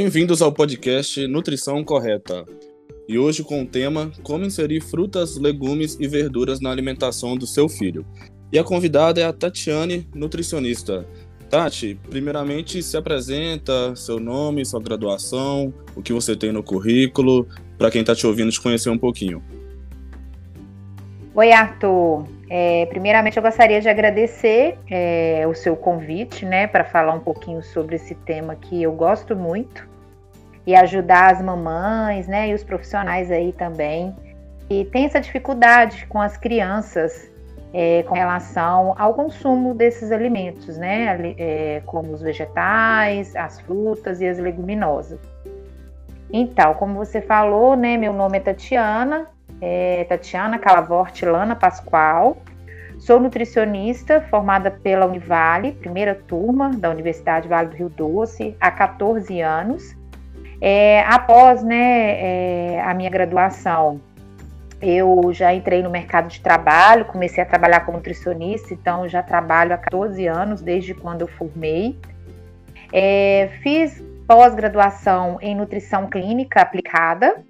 Bem-vindos 0.00 0.40
ao 0.40 0.52
podcast 0.52 1.26
Nutrição 1.26 1.82
Correta. 1.82 2.46
E 3.08 3.18
hoje 3.18 3.42
com 3.42 3.64
o 3.64 3.66
tema 3.66 4.12
Como 4.22 4.44
inserir 4.44 4.80
frutas, 4.80 5.36
legumes 5.36 5.96
e 5.98 6.06
verduras 6.06 6.60
na 6.60 6.70
alimentação 6.70 7.36
do 7.36 7.48
seu 7.48 7.68
filho. 7.68 8.06
E 8.52 8.60
a 8.60 8.62
convidada 8.62 9.20
é 9.20 9.24
a 9.24 9.32
Tatiane, 9.32 10.06
nutricionista. 10.14 11.04
Tati, 11.50 11.98
primeiramente 12.08 12.80
se 12.80 12.96
apresenta, 12.96 13.96
seu 13.96 14.20
nome, 14.20 14.64
sua 14.64 14.80
graduação, 14.80 15.74
o 15.96 16.00
que 16.00 16.12
você 16.12 16.36
tem 16.36 16.52
no 16.52 16.62
currículo, 16.62 17.48
para 17.76 17.90
quem 17.90 18.02
está 18.02 18.14
te 18.14 18.24
ouvindo 18.24 18.52
te 18.52 18.60
conhecer 18.60 18.90
um 18.90 18.98
pouquinho. 18.98 19.42
Oi, 21.38 21.52
Arthur. 21.52 22.24
É, 22.50 22.84
primeiramente, 22.86 23.36
eu 23.36 23.42
gostaria 23.44 23.80
de 23.80 23.88
agradecer 23.88 24.76
é, 24.90 25.46
o 25.46 25.54
seu 25.54 25.76
convite, 25.76 26.44
né, 26.44 26.66
para 26.66 26.84
falar 26.84 27.14
um 27.14 27.20
pouquinho 27.20 27.62
sobre 27.62 27.94
esse 27.94 28.12
tema 28.12 28.56
que 28.56 28.82
eu 28.82 28.90
gosto 28.90 29.36
muito 29.36 29.88
e 30.66 30.74
ajudar 30.74 31.30
as 31.30 31.40
mamães, 31.40 32.26
né, 32.26 32.48
e 32.48 32.54
os 32.54 32.64
profissionais 32.64 33.30
aí 33.30 33.52
também 33.52 34.16
e 34.68 34.84
tem 34.86 35.04
essa 35.04 35.20
dificuldade 35.20 36.06
com 36.06 36.20
as 36.20 36.36
crianças 36.36 37.30
é, 37.72 38.02
com 38.02 38.16
relação 38.16 38.96
ao 38.98 39.14
consumo 39.14 39.74
desses 39.74 40.10
alimentos, 40.10 40.76
né, 40.76 41.34
é, 41.38 41.82
como 41.86 42.14
os 42.14 42.20
vegetais, 42.20 43.36
as 43.36 43.60
frutas 43.60 44.20
e 44.20 44.26
as 44.26 44.40
leguminosas. 44.40 45.20
Então, 46.32 46.74
como 46.74 46.94
você 46.94 47.20
falou, 47.20 47.76
né, 47.76 47.96
meu 47.96 48.12
nome 48.12 48.38
é 48.38 48.40
Tatiana, 48.40 49.37
é 49.60 50.04
Tatiana 50.04 50.58
Calavorte 50.58 51.24
Lana 51.24 51.56
Pascoal. 51.56 52.38
Sou 52.98 53.20
nutricionista 53.20 54.20
formada 54.22 54.70
pela 54.70 55.06
Univale, 55.06 55.72
primeira 55.72 56.14
turma 56.14 56.70
da 56.70 56.90
Universidade 56.90 57.48
Vale 57.48 57.68
do 57.68 57.76
Rio 57.76 57.88
Doce, 57.88 58.56
há 58.60 58.70
14 58.70 59.40
anos. 59.40 59.96
É, 60.60 61.02
após 61.02 61.62
né, 61.62 62.74
é, 62.76 62.82
a 62.82 62.92
minha 62.94 63.08
graduação, 63.08 64.00
eu 64.82 65.32
já 65.32 65.54
entrei 65.54 65.82
no 65.82 65.90
mercado 65.90 66.28
de 66.28 66.40
trabalho, 66.40 67.04
comecei 67.04 67.42
a 67.42 67.46
trabalhar 67.46 67.80
como 67.80 67.98
nutricionista, 67.98 68.74
então 68.74 69.08
já 69.08 69.22
trabalho 69.22 69.74
há 69.74 69.78
14 69.78 70.26
anos, 70.26 70.60
desde 70.60 70.94
quando 70.94 71.22
eu 71.22 71.28
formei. 71.28 71.98
É, 72.92 73.50
fiz 73.62 74.02
pós-graduação 74.26 75.38
em 75.40 75.54
nutrição 75.54 76.06
clínica 76.08 76.60
aplicada, 76.60 77.44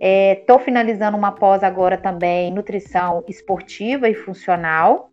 Estou 0.00 0.56
é, 0.56 0.62
finalizando 0.62 1.16
uma 1.16 1.32
pós 1.32 1.62
agora 1.62 1.96
também 1.96 2.52
nutrição 2.52 3.24
esportiva 3.28 4.08
e 4.08 4.14
funcional. 4.14 5.10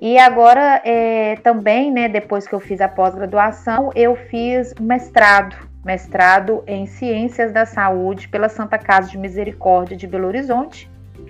E 0.00 0.18
agora 0.18 0.80
é, 0.84 1.36
também, 1.36 1.90
né, 1.90 2.08
depois 2.08 2.46
que 2.46 2.54
eu 2.54 2.60
fiz 2.60 2.80
a 2.80 2.88
pós-graduação, 2.88 3.90
eu 3.94 4.14
fiz 4.14 4.74
mestrado, 4.80 5.56
mestrado 5.84 6.62
em 6.66 6.86
Ciências 6.86 7.52
da 7.52 7.66
Saúde 7.66 8.28
pela 8.28 8.48
Santa 8.48 8.78
Casa 8.78 9.10
de 9.10 9.18
Misericórdia 9.18 9.96
de 9.96 10.06
Belo 10.06 10.28
Horizonte. 10.28 10.88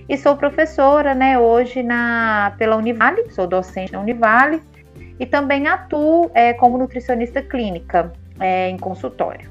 E 0.09 0.17
sou 0.17 0.37
professora, 0.37 1.15
né, 1.15 1.39
hoje 1.39 1.83
na 1.83 2.53
pela 2.59 2.77
Univale, 2.77 3.31
sou 3.31 3.47
docente 3.47 3.93
na 3.93 4.01
Univale 4.01 4.61
e 5.19 5.27
também 5.27 5.67
atuo 5.69 6.31
é, 6.35 6.53
como 6.53 6.77
nutricionista 6.79 7.43
clínica 7.43 8.13
é, 8.39 8.69
em 8.69 8.79
consultório. 8.79 9.49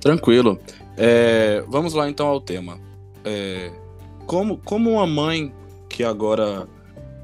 Tranquilo. 0.00 0.58
É, 0.96 1.64
vamos 1.68 1.94
lá 1.94 2.08
então 2.08 2.26
ao 2.26 2.40
tema. 2.40 2.78
É, 3.24 3.70
como, 4.26 4.58
como 4.58 4.90
uma 4.90 5.06
mãe 5.06 5.52
que 5.88 6.04
agora 6.04 6.68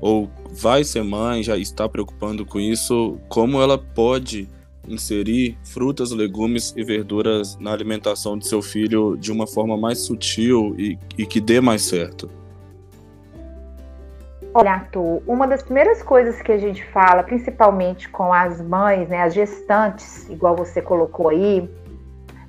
ou 0.01 0.31
vai 0.51 0.85
ser 0.85 1.03
mãe, 1.03 1.43
já 1.43 1.57
está 1.57 1.89
preocupando 1.89 2.45
com 2.45 2.61
isso, 2.61 3.19
como 3.29 3.61
ela 3.61 3.79
pode 3.79 4.49
inserir 4.89 5.59
frutas, 5.65 6.13
legumes 6.13 6.73
e 6.77 6.85
verduras 6.85 7.57
na 7.59 7.73
alimentação 7.73 8.39
de 8.39 8.47
seu 8.47 8.63
filho 8.63 9.17
de 9.17 9.33
uma 9.33 9.47
forma 9.47 9.77
mais 9.77 10.01
sutil 10.01 10.75
e, 10.79 10.99
e 11.19 11.27
que 11.27 11.41
dê 11.41 11.61
mais 11.61 11.83
certo? 11.83 12.31
Olha, 14.55 14.73
Arthur, 14.73 15.23
uma 15.27 15.47
das 15.47 15.63
primeiras 15.63 16.03
coisas 16.03 16.41
que 16.41 16.51
a 16.51 16.57
gente 16.57 16.83
fala, 16.87 17.23
principalmente 17.23 18.09
com 18.09 18.33
as 18.33 18.61
mães, 18.61 19.09
né, 19.09 19.23
as 19.23 19.35
gestantes, 19.35 20.29
igual 20.31 20.57
você 20.57 20.81
colocou 20.81 21.29
aí, 21.29 21.69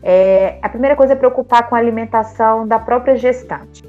é, 0.02 0.60
a 0.62 0.70
primeira 0.70 0.96
coisa 0.96 1.14
é 1.14 1.16
preocupar 1.16 1.68
com 1.68 1.76
a 1.76 1.78
alimentação 1.78 2.68
da 2.68 2.80
própria 2.80 3.16
gestante. 3.16 3.84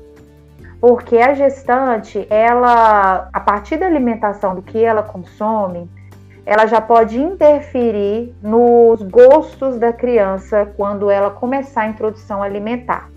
Porque 0.80 1.18
a 1.18 1.34
gestante, 1.34 2.26
ela, 2.30 3.28
a 3.32 3.40
partir 3.40 3.76
da 3.76 3.86
alimentação 3.86 4.54
do 4.54 4.62
que 4.62 4.82
ela 4.82 5.02
consome, 5.02 5.90
ela 6.46 6.66
já 6.66 6.80
pode 6.80 7.20
interferir 7.20 8.34
nos 8.42 9.02
gostos 9.02 9.78
da 9.78 9.92
criança 9.92 10.72
quando 10.76 11.10
ela 11.10 11.30
começar 11.30 11.82
a 11.82 11.88
introdução 11.88 12.42
alimentar. 12.42 13.10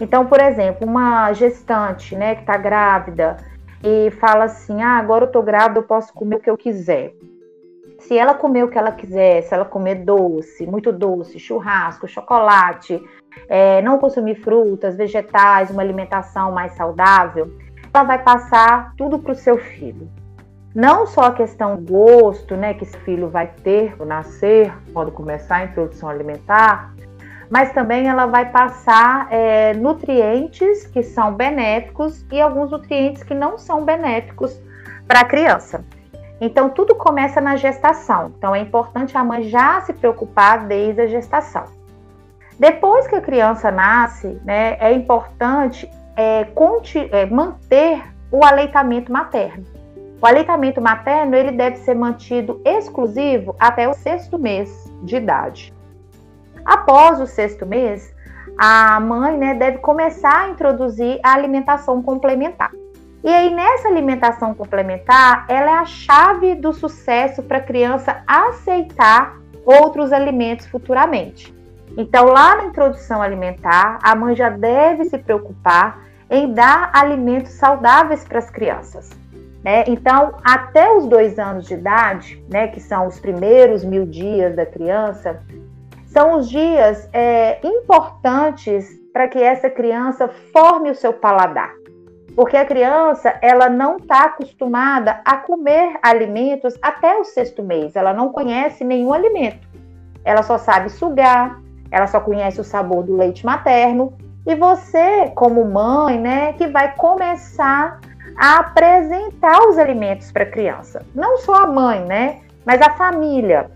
Então, 0.00 0.26
por 0.26 0.40
exemplo, 0.40 0.86
uma 0.86 1.32
gestante, 1.32 2.14
né, 2.14 2.34
que 2.34 2.42
está 2.42 2.56
grávida 2.56 3.36
e 3.82 4.10
fala 4.12 4.44
assim: 4.44 4.82
"Ah, 4.82 4.98
agora 4.98 5.24
eu 5.24 5.30
tô 5.30 5.42
grávida, 5.42 5.78
eu 5.78 5.84
posso 5.84 6.12
comer 6.12 6.36
o 6.36 6.40
que 6.40 6.50
eu 6.50 6.56
quiser" 6.56 7.14
se 7.98 8.16
ela 8.16 8.34
comer 8.34 8.64
o 8.64 8.68
que 8.68 8.78
ela 8.78 8.92
quiser, 8.92 9.42
se 9.42 9.52
ela 9.52 9.64
comer 9.64 9.96
doce, 9.96 10.66
muito 10.66 10.92
doce, 10.92 11.38
churrasco, 11.38 12.06
chocolate, 12.06 13.02
é, 13.48 13.82
não 13.82 13.98
consumir 13.98 14.36
frutas, 14.36 14.96
vegetais, 14.96 15.70
uma 15.70 15.82
alimentação 15.82 16.52
mais 16.52 16.72
saudável, 16.72 17.52
ela 17.92 18.04
vai 18.04 18.22
passar 18.22 18.94
tudo 18.96 19.18
para 19.18 19.32
o 19.32 19.36
seu 19.36 19.58
filho. 19.58 20.08
Não 20.74 21.06
só 21.06 21.22
a 21.22 21.32
questão 21.32 21.76
do 21.76 21.92
gosto, 21.92 22.56
né, 22.56 22.74
que 22.74 22.84
esse 22.84 22.96
filho 22.98 23.28
vai 23.28 23.48
ter 23.64 23.94
ao 23.98 24.06
nascer, 24.06 24.72
quando 24.92 25.10
começar 25.10 25.56
a 25.56 25.64
introdução 25.64 26.08
alimentar, 26.08 26.94
mas 27.50 27.72
também 27.72 28.06
ela 28.06 28.26
vai 28.26 28.50
passar 28.50 29.26
é, 29.32 29.72
nutrientes 29.74 30.86
que 30.86 31.02
são 31.02 31.34
benéficos 31.34 32.24
e 32.30 32.40
alguns 32.40 32.70
nutrientes 32.70 33.22
que 33.22 33.34
não 33.34 33.58
são 33.58 33.84
benéficos 33.84 34.60
para 35.06 35.20
a 35.20 35.24
criança. 35.24 35.84
Então, 36.40 36.70
tudo 36.70 36.94
começa 36.94 37.40
na 37.40 37.56
gestação. 37.56 38.32
Então, 38.36 38.54
é 38.54 38.60
importante 38.60 39.16
a 39.16 39.24
mãe 39.24 39.42
já 39.44 39.80
se 39.80 39.92
preocupar 39.92 40.66
desde 40.66 41.00
a 41.00 41.06
gestação. 41.06 41.64
Depois 42.58 43.06
que 43.06 43.14
a 43.14 43.20
criança 43.20 43.70
nasce, 43.70 44.40
né, 44.44 44.76
é 44.80 44.92
importante 44.92 45.88
é, 46.16 46.46
é, 47.12 47.26
manter 47.26 48.02
o 48.30 48.44
aleitamento 48.44 49.12
materno. 49.12 49.64
O 50.20 50.26
aleitamento 50.26 50.80
materno 50.80 51.36
ele 51.36 51.52
deve 51.52 51.76
ser 51.76 51.94
mantido 51.94 52.60
exclusivo 52.64 53.54
até 53.58 53.88
o 53.88 53.94
sexto 53.94 54.36
mês 54.36 54.92
de 55.02 55.16
idade. 55.16 55.72
Após 56.64 57.20
o 57.20 57.26
sexto 57.26 57.64
mês, 57.64 58.12
a 58.58 58.98
mãe 58.98 59.38
né, 59.38 59.54
deve 59.54 59.78
começar 59.78 60.40
a 60.40 60.48
introduzir 60.48 61.20
a 61.22 61.32
alimentação 61.34 62.02
complementar. 62.02 62.72
E 63.22 63.28
aí, 63.28 63.52
nessa 63.52 63.88
alimentação 63.88 64.54
complementar, 64.54 65.44
ela 65.48 65.70
é 65.70 65.74
a 65.74 65.84
chave 65.84 66.54
do 66.54 66.72
sucesso 66.72 67.42
para 67.42 67.58
a 67.58 67.62
criança 67.62 68.22
aceitar 68.26 69.36
outros 69.64 70.12
alimentos 70.12 70.66
futuramente. 70.66 71.52
Então, 71.96 72.26
lá 72.26 72.56
na 72.56 72.64
introdução 72.66 73.20
alimentar, 73.20 73.98
a 74.02 74.14
mãe 74.14 74.36
já 74.36 74.50
deve 74.50 75.06
se 75.06 75.18
preocupar 75.18 76.00
em 76.30 76.52
dar 76.52 76.90
alimentos 76.94 77.52
saudáveis 77.52 78.22
para 78.22 78.38
as 78.38 78.48
crianças. 78.50 79.10
Né? 79.64 79.84
Então, 79.88 80.36
até 80.44 80.88
os 80.92 81.06
dois 81.06 81.38
anos 81.38 81.66
de 81.66 81.74
idade, 81.74 82.42
né, 82.48 82.68
que 82.68 82.80
são 82.80 83.08
os 83.08 83.18
primeiros 83.18 83.84
mil 83.84 84.06
dias 84.06 84.54
da 84.54 84.64
criança, 84.64 85.42
são 86.06 86.36
os 86.36 86.48
dias 86.48 87.08
é, 87.12 87.58
importantes 87.66 88.88
para 89.12 89.26
que 89.26 89.42
essa 89.42 89.68
criança 89.68 90.28
forme 90.52 90.90
o 90.90 90.94
seu 90.94 91.12
paladar 91.12 91.72
porque 92.38 92.56
a 92.56 92.64
criança 92.64 93.36
ela 93.42 93.68
não 93.68 93.96
está 93.96 94.26
acostumada 94.26 95.20
a 95.24 95.38
comer 95.38 95.98
alimentos 96.00 96.78
até 96.80 97.16
o 97.16 97.24
sexto 97.24 97.64
mês. 97.64 97.96
Ela 97.96 98.12
não 98.14 98.28
conhece 98.28 98.84
nenhum 98.84 99.12
alimento. 99.12 99.66
Ela 100.24 100.44
só 100.44 100.56
sabe 100.56 100.88
sugar, 100.88 101.60
ela 101.90 102.06
só 102.06 102.20
conhece 102.20 102.60
o 102.60 102.64
sabor 102.64 103.02
do 103.02 103.16
leite 103.16 103.44
materno. 103.44 104.16
E 104.46 104.54
você, 104.54 105.32
como 105.34 105.64
mãe, 105.64 106.16
né, 106.16 106.52
que 106.52 106.68
vai 106.68 106.94
começar 106.94 107.98
a 108.36 108.60
apresentar 108.60 109.60
os 109.66 109.76
alimentos 109.76 110.30
para 110.30 110.44
a 110.44 110.50
criança. 110.50 111.04
Não 111.16 111.38
só 111.38 111.64
a 111.64 111.66
mãe, 111.66 112.04
né, 112.04 112.38
mas 112.64 112.80
a 112.80 112.90
família. 112.90 113.68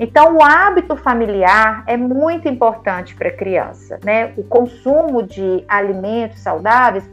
Então, 0.00 0.36
o 0.36 0.42
hábito 0.42 0.96
familiar 0.96 1.84
é 1.86 1.98
muito 1.98 2.48
importante 2.48 3.14
para 3.14 3.28
a 3.28 3.36
criança, 3.36 3.98
né? 4.02 4.32
O 4.38 4.44
consumo 4.44 5.22
de 5.22 5.64
alimentos 5.68 6.40
saudáveis 6.40 7.06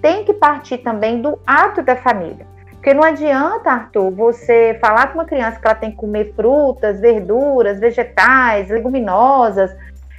tem 0.00 0.24
que 0.24 0.32
partir 0.32 0.78
também 0.78 1.20
do 1.20 1.38
ato 1.46 1.82
da 1.82 1.96
família. 1.96 2.46
Porque 2.72 2.94
não 2.94 3.02
adianta, 3.02 3.70
Arthur, 3.70 4.10
você 4.12 4.78
falar 4.80 5.08
com 5.08 5.18
uma 5.18 5.24
criança 5.24 5.58
que 5.58 5.66
ela 5.66 5.74
tem 5.74 5.90
que 5.90 5.96
comer 5.96 6.32
frutas, 6.34 7.00
verduras, 7.00 7.80
vegetais, 7.80 8.70
leguminosas, 8.70 9.74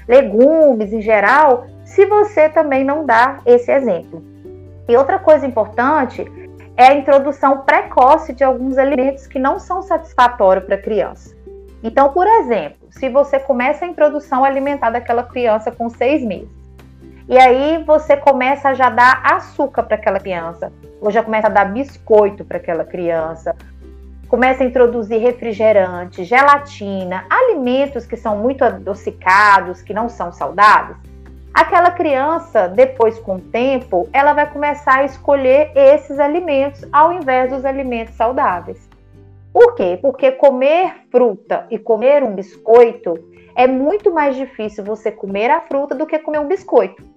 legumes 0.07 0.91
em 0.91 1.01
geral, 1.01 1.65
se 1.85 2.05
você 2.05 2.49
também 2.49 2.83
não 2.83 3.05
dá 3.05 3.39
esse 3.45 3.71
exemplo. 3.71 4.21
E 4.87 4.97
outra 4.97 5.17
coisa 5.19 5.45
importante 5.45 6.25
é 6.75 6.87
a 6.87 6.93
introdução 6.95 7.59
precoce 7.59 8.33
de 8.33 8.43
alguns 8.43 8.77
alimentos 8.77 9.27
que 9.27 9.39
não 9.39 9.59
são 9.59 9.81
satisfatórios 9.81 10.65
para 10.65 10.75
a 10.75 10.81
criança. 10.81 11.35
Então, 11.81 12.11
por 12.11 12.27
exemplo, 12.27 12.87
se 12.91 13.07
você 13.07 13.39
começa 13.39 13.85
a 13.85 13.87
introdução 13.87 14.43
alimentar 14.43 14.89
daquela 14.89 15.23
criança 15.23 15.71
com 15.71 15.89
seis 15.89 16.23
meses, 16.23 16.58
e 17.29 17.37
aí 17.37 17.83
você 17.83 18.17
começa 18.17 18.69
a 18.69 18.73
já 18.73 18.89
dar 18.89 19.21
açúcar 19.23 19.83
para 19.83 19.95
aquela 19.95 20.19
criança, 20.19 20.73
ou 20.99 21.11
já 21.11 21.21
começa 21.21 21.45
a 21.45 21.51
dar 21.51 21.65
biscoito 21.65 22.43
para 22.43 22.57
aquela 22.57 22.83
criança, 22.83 23.55
começa 24.27 24.63
a 24.63 24.65
introduzir 24.65 25.21
refrigerante, 25.21 26.23
gelatina, 26.23 27.25
alimentos 27.29 28.07
que 28.07 28.17
são 28.17 28.35
muito 28.37 28.65
adocicados, 28.65 29.83
que 29.83 29.93
não 29.93 30.09
são 30.09 30.31
saudáveis, 30.33 30.97
aquela 31.53 31.91
criança, 31.91 32.67
depois 32.67 33.19
com 33.19 33.35
o 33.35 33.39
tempo, 33.39 34.09
ela 34.11 34.33
vai 34.33 34.51
começar 34.51 34.99
a 34.99 35.05
escolher 35.05 35.71
esses 35.75 36.19
alimentos 36.19 36.83
ao 36.91 37.13
invés 37.13 37.51
dos 37.51 37.63
alimentos 37.63 38.15
saudáveis. 38.15 38.89
Por 39.53 39.75
quê? 39.75 39.99
Porque 40.01 40.31
comer 40.31 41.05
fruta 41.11 41.67
e 41.69 41.77
comer 41.77 42.23
um 42.23 42.33
biscoito 42.33 43.13
é 43.55 43.67
muito 43.67 44.11
mais 44.11 44.35
difícil 44.35 44.83
você 44.83 45.11
comer 45.11 45.51
a 45.51 45.61
fruta 45.61 45.93
do 45.93 46.07
que 46.07 46.17
comer 46.17 46.39
um 46.39 46.47
biscoito. 46.47 47.08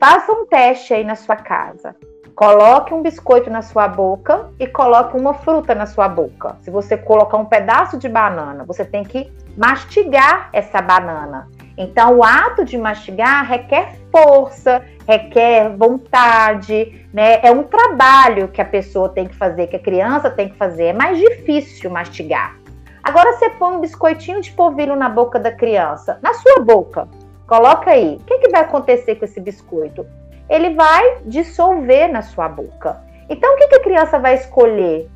Faça 0.00 0.32
um 0.32 0.46
teste 0.46 0.92
aí 0.92 1.04
na 1.04 1.14
sua 1.14 1.36
casa. 1.36 1.94
Coloque 2.34 2.92
um 2.92 3.02
biscoito 3.02 3.48
na 3.48 3.62
sua 3.62 3.88
boca 3.88 4.50
e 4.58 4.66
coloque 4.66 5.16
uma 5.16 5.32
fruta 5.32 5.74
na 5.74 5.86
sua 5.86 6.08
boca. 6.08 6.56
Se 6.60 6.70
você 6.70 6.96
colocar 6.96 7.38
um 7.38 7.46
pedaço 7.46 7.96
de 7.96 8.08
banana, 8.08 8.64
você 8.64 8.84
tem 8.84 9.04
que 9.04 9.32
mastigar 9.56 10.50
essa 10.52 10.82
banana. 10.82 11.48
Então, 11.78 12.18
o 12.18 12.24
ato 12.24 12.64
de 12.64 12.76
mastigar 12.76 13.46
requer 13.46 13.96
força, 14.10 14.82
requer 15.06 15.74
vontade, 15.76 17.08
né? 17.12 17.38
É 17.42 17.50
um 17.50 17.62
trabalho 17.62 18.48
que 18.48 18.60
a 18.60 18.66
pessoa 18.66 19.08
tem 19.08 19.26
que 19.26 19.36
fazer, 19.36 19.68
que 19.68 19.76
a 19.76 19.82
criança 19.82 20.28
tem 20.30 20.48
que 20.48 20.56
fazer. 20.56 20.86
É 20.86 20.92
mais 20.92 21.18
difícil 21.18 21.90
mastigar. 21.90 22.56
Agora 23.02 23.34
você 23.34 23.48
põe 23.50 23.76
um 23.76 23.80
biscoitinho 23.80 24.40
de 24.40 24.50
polvilho 24.50 24.96
na 24.96 25.08
boca 25.08 25.38
da 25.38 25.52
criança, 25.52 26.18
na 26.20 26.34
sua 26.34 26.60
boca. 26.60 27.08
Coloca 27.46 27.90
aí. 27.90 28.16
O 28.16 28.24
que, 28.24 28.38
que 28.38 28.48
vai 28.48 28.62
acontecer 28.62 29.16
com 29.16 29.24
esse 29.24 29.40
biscoito? 29.40 30.06
Ele 30.48 30.74
vai 30.74 31.18
dissolver 31.24 32.08
na 32.08 32.22
sua 32.22 32.48
boca. 32.48 33.00
Então, 33.28 33.54
o 33.54 33.56
que, 33.56 33.68
que 33.68 33.74
a 33.76 33.82
criança 33.82 34.18
vai 34.18 34.34
escolher? 34.34 35.08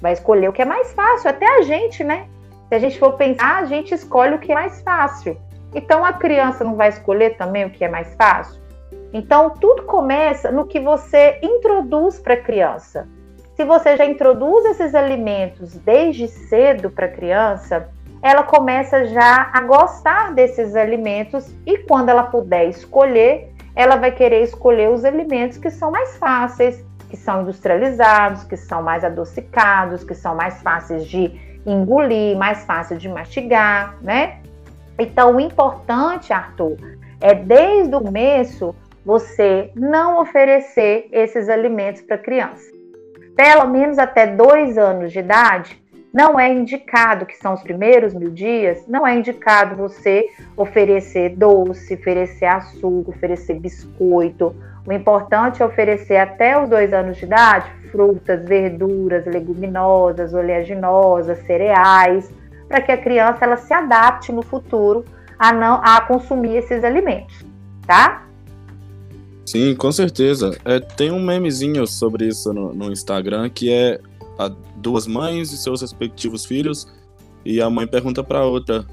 Vai 0.00 0.12
escolher 0.12 0.48
o 0.48 0.52
que 0.52 0.62
é 0.62 0.64
mais 0.64 0.92
fácil. 0.92 1.30
Até 1.30 1.46
a 1.46 1.62
gente, 1.62 2.02
né? 2.02 2.26
Se 2.68 2.74
a 2.74 2.78
gente 2.78 2.98
for 2.98 3.14
pensar, 3.14 3.58
a 3.58 3.64
gente 3.64 3.94
escolhe 3.94 4.34
o 4.34 4.38
que 4.38 4.52
é 4.52 4.54
mais 4.54 4.80
fácil. 4.82 5.36
Então, 5.74 6.04
a 6.04 6.12
criança 6.12 6.64
não 6.64 6.76
vai 6.76 6.88
escolher 6.88 7.36
também 7.36 7.64
o 7.64 7.70
que 7.70 7.84
é 7.84 7.88
mais 7.88 8.14
fácil? 8.14 8.60
Então, 9.12 9.50
tudo 9.50 9.84
começa 9.84 10.50
no 10.50 10.66
que 10.66 10.80
você 10.80 11.38
introduz 11.42 12.18
para 12.18 12.34
a 12.34 12.40
criança. 12.40 13.08
Se 13.56 13.64
você 13.64 13.96
já 13.96 14.06
introduz 14.06 14.64
esses 14.66 14.94
alimentos 14.94 15.74
desde 15.74 16.28
cedo 16.28 16.90
para 16.90 17.06
a 17.06 17.10
criança, 17.10 17.88
ela 18.22 18.42
começa 18.42 19.06
já 19.06 19.50
a 19.52 19.60
gostar 19.62 20.34
desses 20.34 20.76
alimentos 20.76 21.54
e 21.66 21.78
quando 21.78 22.10
ela 22.10 22.24
puder 22.24 22.68
escolher, 22.68 23.52
ela 23.74 23.96
vai 23.96 24.12
querer 24.12 24.42
escolher 24.42 24.90
os 24.90 25.04
alimentos 25.04 25.56
que 25.56 25.70
são 25.70 25.90
mais 25.90 26.16
fáceis, 26.18 26.84
que 27.08 27.16
são 27.16 27.42
industrializados, 27.42 28.44
que 28.44 28.56
são 28.56 28.82
mais 28.82 29.04
adocicados, 29.04 30.04
que 30.04 30.14
são 30.14 30.34
mais 30.34 30.60
fáceis 30.62 31.06
de 31.06 31.32
engolir, 31.66 32.36
mais 32.36 32.64
fáceis 32.64 33.00
de 33.00 33.08
mastigar, 33.08 33.96
né? 34.02 34.40
Então, 34.98 35.36
o 35.36 35.40
importante, 35.40 36.32
Arthur, 36.32 36.76
é 37.20 37.34
desde 37.34 37.94
o 37.94 38.00
começo 38.00 38.74
você 39.04 39.70
não 39.74 40.20
oferecer 40.20 41.08
esses 41.10 41.48
alimentos 41.48 42.02
para 42.02 42.18
criança. 42.18 42.70
Pelo 43.34 43.66
menos 43.68 43.98
até 43.98 44.26
dois 44.26 44.76
anos 44.76 45.10
de 45.10 45.20
idade, 45.20 45.82
não 46.12 46.38
é 46.38 46.52
indicado, 46.52 47.24
que 47.24 47.36
são 47.36 47.54
os 47.54 47.62
primeiros 47.62 48.12
mil 48.12 48.30
dias, 48.30 48.84
não 48.88 49.06
é 49.06 49.16
indicado 49.16 49.76
você 49.76 50.28
oferecer 50.56 51.36
doce, 51.36 51.94
oferecer 51.94 52.46
açúcar, 52.46 53.10
oferecer 53.10 53.54
biscoito. 53.60 54.54
O 54.86 54.92
importante 54.92 55.62
é 55.62 55.64
oferecer 55.64 56.16
até 56.16 56.60
os 56.60 56.68
dois 56.68 56.92
anos 56.92 57.16
de 57.16 57.24
idade 57.24 57.70
frutas, 57.90 58.44
verduras, 58.44 59.26
leguminosas, 59.26 60.32
oleaginosas, 60.32 61.38
cereais, 61.44 62.30
para 62.68 62.80
que 62.80 62.92
a 62.92 62.96
criança 62.96 63.44
ela 63.44 63.56
se 63.56 63.72
adapte 63.74 64.32
no 64.32 64.42
futuro 64.42 65.04
a 65.38 65.52
não 65.52 65.80
a 65.82 66.00
consumir 66.02 66.56
esses 66.56 66.84
alimentos, 66.84 67.44
tá? 67.86 68.26
Sim, 69.44 69.74
com 69.74 69.90
certeza. 69.90 70.56
É, 70.64 70.78
tem 70.78 71.10
um 71.10 71.20
memezinho 71.20 71.86
sobre 71.86 72.26
isso 72.28 72.52
no, 72.52 72.72
no 72.72 72.92
Instagram 72.92 73.48
que 73.48 73.72
é 73.72 74.00
duas 74.80 75.06
mães 75.06 75.52
e 75.52 75.58
seus 75.58 75.80
respectivos 75.80 76.44
filhos 76.44 76.86
e 77.44 77.60
a 77.60 77.70
mãe 77.70 77.86
pergunta 77.86 78.22
para 78.22 78.44
outra 78.44 78.86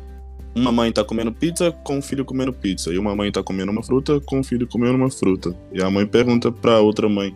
uma 0.56 0.72
mãe 0.72 0.92
tá 0.92 1.04
comendo 1.04 1.32
pizza 1.32 1.72
com 1.84 2.00
o 2.00 2.02
filho 2.02 2.26
comendo 2.26 2.52
pizza 2.52 2.92
e 2.92 2.98
uma 2.98 3.16
mãe 3.16 3.32
tá 3.32 3.44
comendo 3.44 3.72
uma 3.72 3.84
fruta 3.84 4.20
com 4.22 4.40
o 4.40 4.44
filho 4.44 4.68
comendo 4.68 4.96
uma 4.96 5.10
fruta? 5.12 5.56
E 5.72 5.82
a 5.82 5.90
mãe 5.90 6.06
pergunta 6.06 6.52
para 6.52 6.80
outra 6.80 7.08
mãe 7.08 7.36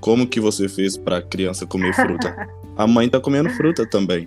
como 0.00 0.26
que 0.26 0.40
você 0.40 0.68
fez 0.68 0.96
para 0.96 1.18
a 1.18 1.22
criança 1.22 1.66
comer 1.66 1.94
fruta? 1.94 2.48
A 2.76 2.86
mãe 2.86 3.10
tá 3.10 3.20
comendo 3.20 3.50
fruta 3.50 3.84
também. 3.84 4.26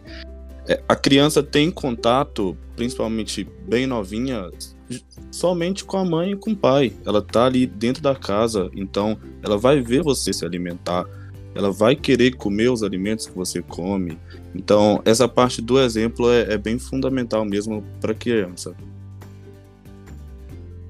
É, 0.68 0.81
a 0.88 0.95
criança 0.95 1.42
tem 1.42 1.71
contato, 1.71 2.56
principalmente 2.75 3.48
bem 3.68 3.88
novinha, 3.88 4.50
somente 5.31 5.83
com 5.83 5.98
a 5.98 6.06
mãe 6.06 6.31
e 6.31 6.36
com 6.36 6.51
o 6.51 6.56
pai. 6.56 6.94
Ela 7.06 7.21
tá 7.21 7.45
ali 7.45 7.66
dentro 7.66 8.04
da 8.04 8.13
casa, 8.13 8.69
então 8.75 9.18
ela 9.42 9.57
vai 9.57 9.81
ver 9.81 10.04
você 10.04 10.31
se 10.31 10.45
alimentar, 10.45 11.06
ela 11.55 11.71
vai 11.71 11.95
querer 11.95 12.35
comer 12.35 12.69
os 12.69 12.83
alimentos 12.83 13.27
que 13.27 13.35
você 13.35 13.61
come. 13.61 14.17
Então, 14.55 15.01
essa 15.05 15.27
parte 15.27 15.61
do 15.61 15.79
exemplo 15.79 16.31
é, 16.31 16.53
é 16.53 16.57
bem 16.57 16.79
fundamental 16.79 17.45
mesmo 17.45 17.83
para 18.01 18.11
a 18.11 18.15
criança. 18.15 18.75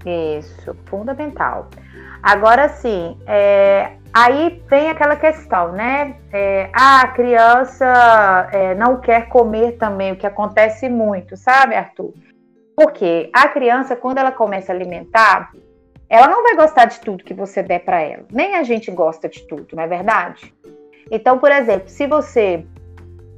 Isso, 0.06 0.76
fundamental. 0.86 1.70
Agora 2.22 2.70
sim, 2.70 3.18
é, 3.26 3.94
aí 4.14 4.62
vem 4.70 4.90
aquela 4.90 5.16
questão, 5.16 5.74
né? 5.74 6.18
É, 6.32 6.70
a 6.74 7.08
criança 7.08 8.50
é, 8.52 8.76
não 8.76 9.00
quer 9.00 9.28
comer 9.30 9.74
também, 9.74 10.14
o 10.14 10.16
que 10.16 10.28
acontece 10.28 10.90
muito, 10.90 11.36
sabe, 11.36 11.76
Arthur? 11.76 12.14
Porque 12.76 13.30
a 13.34 13.48
criança, 13.50 13.96
quando 13.96 14.18
ela 14.18 14.32
começa 14.32 14.72
a 14.72 14.76
alimentar, 14.76 15.52
ela 16.14 16.28
não 16.28 16.44
vai 16.44 16.56
gostar 16.56 16.86
de 16.86 17.00
tudo 17.00 17.24
que 17.24 17.34
você 17.34 17.64
der 17.64 17.80
para 17.80 18.02
ela. 18.02 18.26
Nem 18.32 18.56
a 18.56 18.64
gente 18.64 18.92
gosta 18.92 19.28
de 19.28 19.48
tudo, 19.48 19.68
não 19.74 19.84
é 19.84 19.88
verdade? 19.88 20.54
Então, 21.12 21.40
por 21.40 21.52
exemplo, 21.52 21.90
se 21.90 22.08
você 22.08 22.66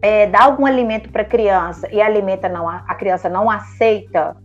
é, 0.01 0.27
dá 0.27 0.43
algum 0.43 0.65
alimento 0.65 1.09
para 1.09 1.21
a 1.21 1.25
criança 1.25 1.87
e 1.91 2.01
alimenta 2.01 2.49
não, 2.49 2.67
a 2.67 2.95
criança 2.95 3.29
não 3.29 3.49
aceita, 3.49 4.35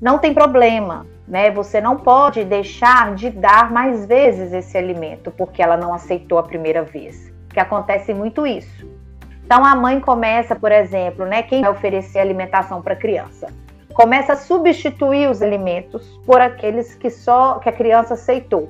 não 0.00 0.18
tem 0.18 0.32
problema 0.32 1.06
né? 1.30 1.48
Você 1.52 1.80
não 1.80 1.96
pode 1.96 2.44
deixar 2.44 3.14
de 3.14 3.30
dar 3.30 3.70
mais 3.70 4.04
vezes 4.04 4.52
esse 4.52 4.76
alimento 4.76 5.30
porque 5.30 5.62
ela 5.62 5.76
não 5.76 5.94
aceitou 5.94 6.38
a 6.38 6.42
primeira 6.42 6.82
vez, 6.82 7.32
que 7.48 7.60
acontece 7.60 8.12
muito 8.12 8.44
isso. 8.44 8.84
Então 9.44 9.64
a 9.64 9.76
mãe 9.76 10.00
começa, 10.00 10.56
por 10.56 10.72
exemplo, 10.72 11.24
né, 11.24 11.42
quem 11.44 11.62
vai 11.62 11.70
oferecer 11.70 12.18
alimentação 12.18 12.82
para 12.82 12.94
a 12.94 12.96
criança, 12.96 13.46
começa 13.94 14.34
a 14.34 14.36
substituir 14.36 15.28
os 15.28 15.42
alimentos 15.42 16.06
por 16.24 16.40
aqueles 16.40 16.94
que 16.94 17.10
só 17.10 17.58
que 17.58 17.68
a 17.68 17.72
criança 17.72 18.14
aceitou. 18.14 18.68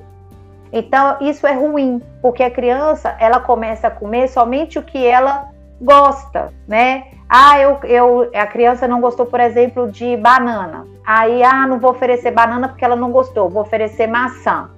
Então 0.71 1.17
isso 1.21 1.45
é 1.45 1.53
ruim, 1.53 2.01
porque 2.21 2.43
a 2.43 2.51
criança 2.51 3.15
ela 3.19 3.39
começa 3.39 3.87
a 3.87 3.91
comer 3.91 4.27
somente 4.27 4.79
o 4.79 4.83
que 4.83 5.05
ela 5.05 5.49
gosta, 5.81 6.53
né? 6.67 7.07
Ah, 7.27 7.59
eu, 7.59 7.79
eu, 7.83 8.29
a 8.35 8.45
criança 8.45 8.87
não 8.87 8.99
gostou, 8.99 9.25
por 9.25 9.39
exemplo, 9.39 9.89
de 9.89 10.17
banana. 10.17 10.85
Aí, 11.05 11.41
ah, 11.41 11.65
não 11.65 11.79
vou 11.79 11.91
oferecer 11.91 12.29
banana 12.31 12.67
porque 12.67 12.83
ela 12.83 12.95
não 12.95 13.09
gostou, 13.09 13.49
vou 13.49 13.61
oferecer 13.61 14.05
maçã. 14.05 14.69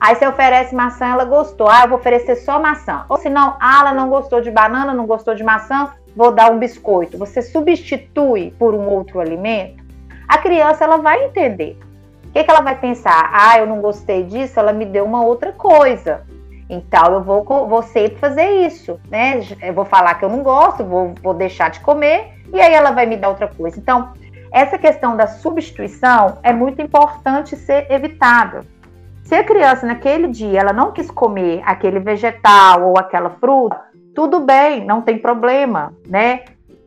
Aí 0.00 0.14
você 0.14 0.26
oferece 0.26 0.74
maçã, 0.74 1.08
ela 1.08 1.26
gostou. 1.26 1.68
Ah, 1.68 1.82
eu 1.84 1.90
vou 1.90 1.98
oferecer 1.98 2.36
só 2.36 2.58
maçã. 2.58 3.04
Ou 3.06 3.18
se 3.18 3.28
não, 3.28 3.54
ah, 3.60 3.80
ela 3.80 3.92
não 3.92 4.08
gostou 4.08 4.40
de 4.40 4.50
banana, 4.50 4.94
não 4.94 5.06
gostou 5.06 5.34
de 5.34 5.44
maçã, 5.44 5.90
vou 6.20 6.32
dar 6.32 6.52
um 6.52 6.58
biscoito. 6.58 7.16
Você 7.16 7.40
substitui 7.40 8.54
por 8.58 8.74
um 8.74 8.86
outro 8.88 9.20
alimento. 9.20 9.82
A 10.28 10.36
criança 10.36 10.84
ela 10.84 10.98
vai 10.98 11.24
entender. 11.24 11.78
O 12.26 12.32
que, 12.32 12.44
que 12.44 12.50
ela 12.50 12.60
vai 12.60 12.78
pensar? 12.78 13.30
Ah, 13.32 13.58
eu 13.58 13.66
não 13.66 13.80
gostei 13.80 14.22
disso, 14.24 14.60
ela 14.60 14.70
me 14.70 14.84
deu 14.84 15.06
uma 15.06 15.24
outra 15.24 15.50
coisa. 15.50 16.20
Então 16.68 17.14
eu 17.14 17.22
vou, 17.22 17.42
vou 17.66 17.82
sempre 17.82 18.18
fazer 18.18 18.66
isso, 18.66 19.00
né? 19.10 19.40
Eu 19.62 19.72
vou 19.72 19.86
falar 19.86 20.14
que 20.16 20.24
eu 20.24 20.28
não 20.28 20.42
gosto, 20.42 20.84
vou, 20.84 21.14
vou 21.22 21.32
deixar 21.32 21.70
de 21.70 21.80
comer 21.80 22.34
e 22.52 22.60
aí 22.60 22.74
ela 22.74 22.90
vai 22.90 23.06
me 23.06 23.16
dar 23.16 23.30
outra 23.30 23.48
coisa. 23.48 23.78
Então, 23.78 24.12
essa 24.52 24.76
questão 24.76 25.16
da 25.16 25.26
substituição 25.26 26.38
é 26.42 26.52
muito 26.52 26.82
importante 26.82 27.56
ser 27.56 27.90
evitada. 27.90 28.60
Se 29.24 29.34
a 29.34 29.42
criança 29.42 29.86
naquele 29.86 30.28
dia 30.28 30.60
ela 30.60 30.72
não 30.72 30.92
quis 30.92 31.10
comer 31.10 31.62
aquele 31.64 31.98
vegetal 31.98 32.88
ou 32.88 32.98
aquela 32.98 33.30
fruta, 33.30 33.89
tudo 34.20 34.40
bem, 34.40 34.84
não 34.84 35.00
tem 35.00 35.16
problema, 35.16 35.94
né? 36.06 36.42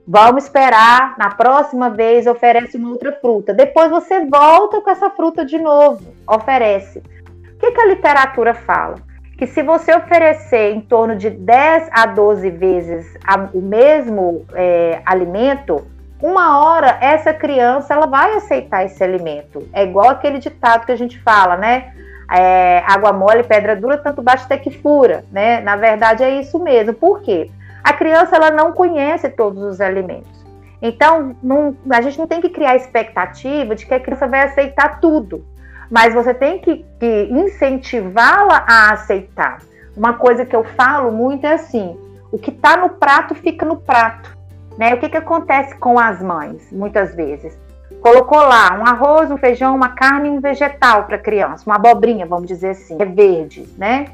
Vamos 0.08 0.44
esperar, 0.44 1.18
na 1.18 1.32
próxima 1.32 1.90
vez 1.90 2.28
oferece 2.28 2.78
uma 2.78 2.92
outra 2.92 3.12
fruta. 3.14 3.56
Depois 3.56 3.90
você 3.90 4.24
volta 4.24 4.80
com 4.82 4.90
essa 4.92 5.10
fruta 5.10 5.44
de 5.44 5.58
novo, 5.58 6.14
oferece. 6.28 7.00
O 7.00 7.58
que, 7.58 7.72
que 7.72 7.82
a 7.82 7.88
literatura 7.88 8.54
fala? 8.54 8.98
que 9.36 9.48
se 9.48 9.64
você 9.64 9.96
oferecer 9.96 10.76
em 10.76 10.80
torno 10.80 11.16
de 11.16 11.32
10 11.32 11.90
a 11.92 12.06
12 12.06 12.52
vezes 12.52 13.18
a, 13.26 13.50
o 13.52 13.62
mesmo 13.62 14.46
é, 14.54 15.02
alimento, 15.04 15.88
uma 16.22 16.64
hora 16.64 17.00
essa 17.02 17.34
criança 17.34 17.96
ela 17.96 18.06
vai 18.06 18.36
aceitar 18.36 18.86
esse 18.86 19.04
alimento. 19.04 19.68
É 19.74 19.84
igual 19.84 20.12
aquele 20.12 20.38
ditado 20.38 20.86
que 20.86 20.92
a 20.92 20.96
gente 20.96 21.20
fala, 21.20 21.58
né? 21.58 21.94
É, 22.32 22.84
água 22.88 23.12
mole, 23.14 23.44
pedra 23.44 23.76
dura, 23.76 23.98
tanto 23.98 24.22
bate 24.22 24.46
até 24.46 24.58
que 24.58 24.72
fura, 24.72 25.24
né? 25.32 25.62
Na 25.62 25.76
verdade 25.76 26.24
é 26.24 26.40
isso 26.40 26.58
mesmo. 26.60 26.94
Por 26.94 27.22
quê? 27.22 27.50
A 27.84 27.94
criança 27.94 28.36
ela 28.36 28.50
não 28.50 28.72
conhece 28.72 29.30
todos 29.30 29.62
os 29.62 29.82
alimentos. 29.82 30.44
Então, 30.82 31.36
não, 31.42 31.76
a 31.90 32.02
gente 32.02 32.20
não 32.20 32.28
tem 32.28 32.42
que 32.42 32.50
criar 32.50 32.76
expectativa 32.76 33.76
de 33.76 33.86
que 33.86 33.94
a 33.94 34.00
criança 34.00 34.28
vai 34.28 34.42
aceitar 34.44 35.00
tudo, 35.00 35.46
mas 35.90 36.14
você 36.14 36.34
tem 36.34 36.60
que, 36.60 36.86
que 37.00 37.30
incentivá-la 37.32 38.66
a 38.68 38.92
aceitar. 38.92 39.60
Uma 39.96 40.14
coisa 40.14 40.46
que 40.46 40.56
eu 40.56 40.64
falo 40.64 41.12
muito 41.12 41.46
é 41.46 41.54
assim: 41.54 41.98
o 42.32 42.38
que 42.38 42.50
está 42.50 42.76
no 42.76 42.90
prato 42.90 43.36
fica 43.36 43.66
no 43.66 43.78
prato. 43.78 44.36
Né? 44.78 44.94
O 44.94 45.00
que, 45.00 45.08
que 45.08 45.18
acontece 45.18 45.76
com 45.76 46.00
as 46.00 46.22
mães, 46.22 46.70
muitas 46.72 47.16
vezes? 47.16 47.58
Colocou 48.04 48.40
lá 48.40 48.78
um 48.78 48.86
arroz, 48.86 49.32
um 49.32 49.38
feijão, 49.38 49.74
uma 49.74 49.88
carne 49.88 50.28
e 50.28 50.32
um 50.32 50.42
vegetal 50.42 51.06
para 51.06 51.16
a 51.16 51.20
criança, 51.20 51.64
uma 51.66 51.78
abobrinha, 51.78 52.26
vamos 52.26 52.48
dizer 52.48 52.72
assim, 52.72 52.98
é 53.00 53.06
verde, 53.06 53.66
né? 53.78 54.08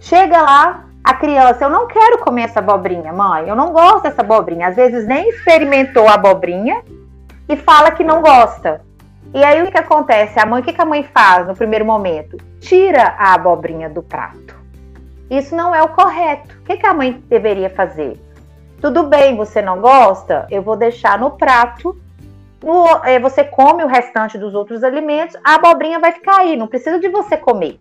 Chega 0.00 0.42
lá, 0.42 0.84
a 1.04 1.14
criança, 1.14 1.64
eu 1.64 1.70
não 1.70 1.86
quero 1.86 2.18
comer 2.18 2.42
essa 2.42 2.58
abobrinha, 2.58 3.12
mãe, 3.12 3.48
eu 3.48 3.54
não 3.54 3.72
gosto 3.72 4.02
dessa 4.02 4.22
abobrinha. 4.22 4.66
Às 4.66 4.74
vezes 4.74 5.06
nem 5.06 5.28
experimentou 5.28 6.08
a 6.08 6.14
abobrinha 6.14 6.82
e 7.48 7.54
fala 7.54 7.92
que 7.92 8.02
não 8.02 8.20
gosta. 8.20 8.80
E 9.32 9.44
aí 9.44 9.62
o 9.62 9.70
que 9.70 9.78
acontece? 9.78 10.40
A 10.40 10.44
mãe, 10.44 10.60
o 10.60 10.64
que 10.64 10.80
a 10.80 10.84
mãe 10.84 11.04
faz 11.04 11.46
no 11.46 11.54
primeiro 11.54 11.84
momento? 11.84 12.36
Tira 12.58 13.14
a 13.16 13.34
abobrinha 13.34 13.88
do 13.88 14.02
prato. 14.02 14.56
Isso 15.30 15.54
não 15.54 15.72
é 15.72 15.80
o 15.80 15.90
correto. 15.90 16.58
O 16.58 16.64
que 16.64 16.84
a 16.84 16.92
mãe 16.92 17.22
deveria 17.28 17.70
fazer? 17.70 18.20
Tudo 18.80 19.04
bem, 19.04 19.36
você 19.36 19.62
não 19.62 19.80
gosta? 19.80 20.44
Eu 20.50 20.60
vou 20.60 20.76
deixar 20.76 21.16
no 21.20 21.30
prato. 21.30 21.96
É, 23.04 23.18
você 23.18 23.44
come 23.44 23.84
o 23.84 23.88
restante 23.88 24.38
dos 24.38 24.54
outros 24.54 24.82
alimentos, 24.82 25.36
a 25.44 25.56
abobrinha 25.56 25.98
vai 25.98 26.12
ficar 26.12 26.38
aí, 26.38 26.56
não 26.56 26.66
precisa 26.66 26.98
de 26.98 27.08
você 27.08 27.36
comer. 27.36 27.78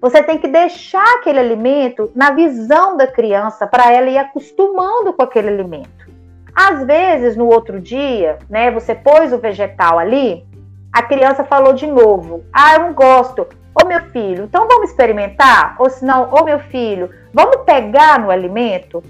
Você 0.00 0.22
tem 0.22 0.38
que 0.38 0.46
deixar 0.46 1.16
aquele 1.16 1.40
alimento 1.40 2.10
na 2.14 2.30
visão 2.30 2.96
da 2.96 3.06
criança 3.06 3.66
para 3.66 3.92
ela 3.92 4.08
ir 4.08 4.18
acostumando 4.18 5.12
com 5.12 5.22
aquele 5.22 5.48
alimento. 5.48 6.08
Às 6.54 6.84
vezes, 6.84 7.36
no 7.36 7.46
outro 7.46 7.80
dia, 7.80 8.38
né, 8.48 8.70
você 8.70 8.94
pôs 8.94 9.32
o 9.32 9.38
vegetal 9.38 9.98
ali, 9.98 10.46
a 10.92 11.02
criança 11.02 11.44
falou 11.44 11.72
de 11.72 11.86
novo: 11.86 12.44
Ah, 12.52 12.74
eu 12.74 12.80
não 12.80 12.92
gosto. 12.92 13.46
Ô 13.80 13.86
meu 13.86 14.00
filho, 14.06 14.44
então 14.44 14.66
vamos 14.66 14.90
experimentar? 14.90 15.76
Ou 15.78 15.88
se 15.88 16.04
não, 16.04 16.28
ô 16.32 16.44
meu 16.44 16.58
filho, 16.58 17.10
vamos 17.32 17.58
pegar 17.64 18.18
no 18.18 18.30
alimento? 18.30 19.02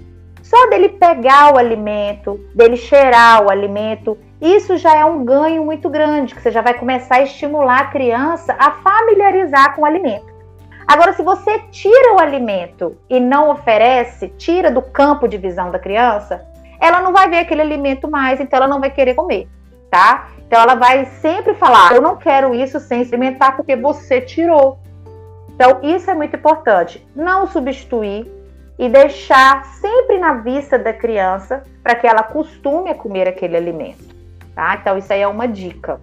Só 0.49 0.67
dele 0.67 0.89
pegar 0.89 1.53
o 1.53 1.59
alimento, 1.59 2.39
dele 2.55 2.75
cheirar 2.75 3.45
o 3.45 3.51
alimento, 3.51 4.17
isso 4.41 4.77
já 4.77 4.97
é 4.97 5.05
um 5.05 5.23
ganho 5.23 5.63
muito 5.63 5.87
grande, 5.91 6.33
que 6.33 6.41
você 6.41 6.49
já 6.49 6.59
vai 6.59 6.73
começar 6.73 7.17
a 7.17 7.21
estimular 7.21 7.81
a 7.81 7.87
criança 7.91 8.55
a 8.57 8.71
familiarizar 8.71 9.75
com 9.75 9.83
o 9.83 9.85
alimento. 9.85 10.25
Agora, 10.87 11.13
se 11.13 11.21
você 11.21 11.59
tira 11.69 12.15
o 12.15 12.19
alimento 12.19 12.97
e 13.07 13.19
não 13.19 13.51
oferece, 13.51 14.29
tira 14.39 14.71
do 14.71 14.81
campo 14.81 15.27
de 15.27 15.37
visão 15.37 15.69
da 15.69 15.77
criança, 15.77 16.43
ela 16.81 16.99
não 16.99 17.13
vai 17.13 17.29
ver 17.29 17.41
aquele 17.41 17.61
alimento 17.61 18.09
mais, 18.09 18.39
então 18.39 18.57
ela 18.57 18.67
não 18.67 18.79
vai 18.79 18.89
querer 18.89 19.13
comer, 19.13 19.47
tá? 19.91 20.29
Então 20.47 20.59
ela 20.59 20.73
vai 20.73 21.05
sempre 21.21 21.53
falar: 21.53 21.93
eu 21.93 22.01
não 22.01 22.15
quero 22.15 22.55
isso 22.55 22.79
sem 22.79 23.03
experimentar 23.03 23.55
porque 23.55 23.75
você 23.75 24.19
tirou. 24.19 24.79
Então, 25.53 25.79
isso 25.83 26.09
é 26.09 26.15
muito 26.15 26.35
importante. 26.35 27.05
Não 27.15 27.45
substituir, 27.45 28.38
e 28.79 28.87
deixar 28.87 29.65
sempre 29.65 30.17
na 30.17 30.35
vista 30.35 30.79
da 30.79 30.93
criança 30.93 31.63
para 31.83 31.95
que 31.95 32.07
ela 32.07 32.23
costume 32.23 32.89
a 32.89 32.95
comer 32.95 33.27
aquele 33.27 33.57
alimento. 33.57 34.15
Tá? 34.55 34.79
Então, 34.79 34.97
isso 34.97 35.11
aí 35.11 35.19
é 35.19 35.27
uma 35.27 35.47
dica. 35.47 35.99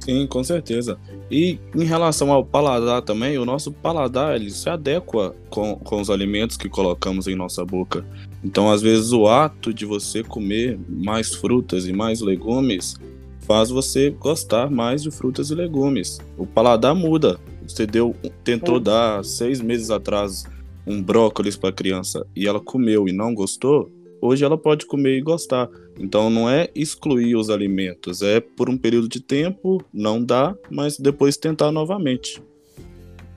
Sim, 0.00 0.26
com 0.26 0.42
certeza. 0.42 0.98
E 1.30 1.58
em 1.74 1.84
relação 1.84 2.32
ao 2.32 2.44
paladar 2.44 3.02
também, 3.02 3.36
o 3.38 3.44
nosso 3.44 3.70
paladar 3.70 4.34
ele 4.34 4.50
se 4.50 4.68
adequa 4.68 5.34
com, 5.50 5.76
com 5.76 6.00
os 6.00 6.08
alimentos 6.08 6.56
que 6.56 6.70
colocamos 6.70 7.26
em 7.26 7.34
nossa 7.34 7.64
boca. 7.64 8.04
Então, 8.42 8.70
às 8.70 8.80
vezes, 8.80 9.12
o 9.12 9.28
ato 9.28 9.72
de 9.72 9.84
você 9.84 10.22
comer 10.22 10.78
mais 10.88 11.34
frutas 11.34 11.86
e 11.86 11.92
mais 11.92 12.22
legumes 12.22 12.96
faz 13.40 13.68
você 13.68 14.10
gostar 14.10 14.70
mais 14.70 15.02
de 15.02 15.10
frutas 15.10 15.50
e 15.50 15.54
legumes. 15.54 16.18
O 16.36 16.46
paladar 16.46 16.94
muda. 16.94 17.38
Você 17.66 17.86
deu, 17.86 18.14
tentou 18.42 18.78
dar 18.78 19.24
seis 19.24 19.60
meses 19.60 19.90
atrás 19.90 20.44
um 20.86 21.02
brócolis 21.02 21.56
para 21.56 21.70
a 21.70 21.72
criança 21.72 22.26
e 22.34 22.46
ela 22.46 22.60
comeu 22.60 23.08
e 23.08 23.12
não 23.12 23.34
gostou, 23.34 23.90
hoje 24.20 24.44
ela 24.44 24.58
pode 24.58 24.86
comer 24.86 25.18
e 25.18 25.22
gostar. 25.22 25.68
Então 25.98 26.28
não 26.30 26.48
é 26.48 26.68
excluir 26.74 27.36
os 27.36 27.50
alimentos, 27.50 28.22
é 28.22 28.40
por 28.40 28.68
um 28.68 28.76
período 28.76 29.08
de 29.08 29.20
tempo, 29.20 29.82
não 29.92 30.22
dá, 30.22 30.54
mas 30.70 30.98
depois 30.98 31.36
tentar 31.36 31.70
novamente. 31.70 32.42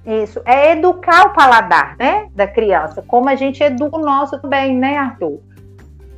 Isso, 0.06 0.42
é 0.46 0.72
educar 0.72 1.28
o 1.28 1.34
paladar, 1.34 1.98
né, 1.98 2.30
da 2.34 2.48
criança, 2.48 3.02
como 3.02 3.28
a 3.28 3.36
gente 3.36 3.62
educa 3.62 3.98
o 3.98 4.02
nosso 4.02 4.40
também, 4.42 4.74
né, 4.74 4.98
Arthur? 4.98 5.42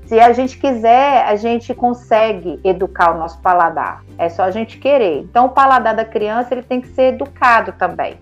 Se 0.06 0.20
a 0.20 0.34
gente 0.34 0.58
quiser, 0.58 1.24
a 1.26 1.36
gente 1.36 1.72
consegue 1.72 2.60
educar 2.64 3.16
o 3.16 3.20
nosso 3.20 3.40
paladar. 3.42 4.04
É 4.18 4.28
só 4.28 4.42
a 4.42 4.50
gente 4.50 4.80
querer. 4.80 5.20
Então, 5.20 5.46
o 5.46 5.50
paladar 5.50 5.96
da 5.96 6.04
criança 6.04 6.52
ele 6.52 6.64
tem 6.64 6.82
que 6.82 6.88
ser 6.88 7.14
educado 7.14 7.74
também. 7.74 8.18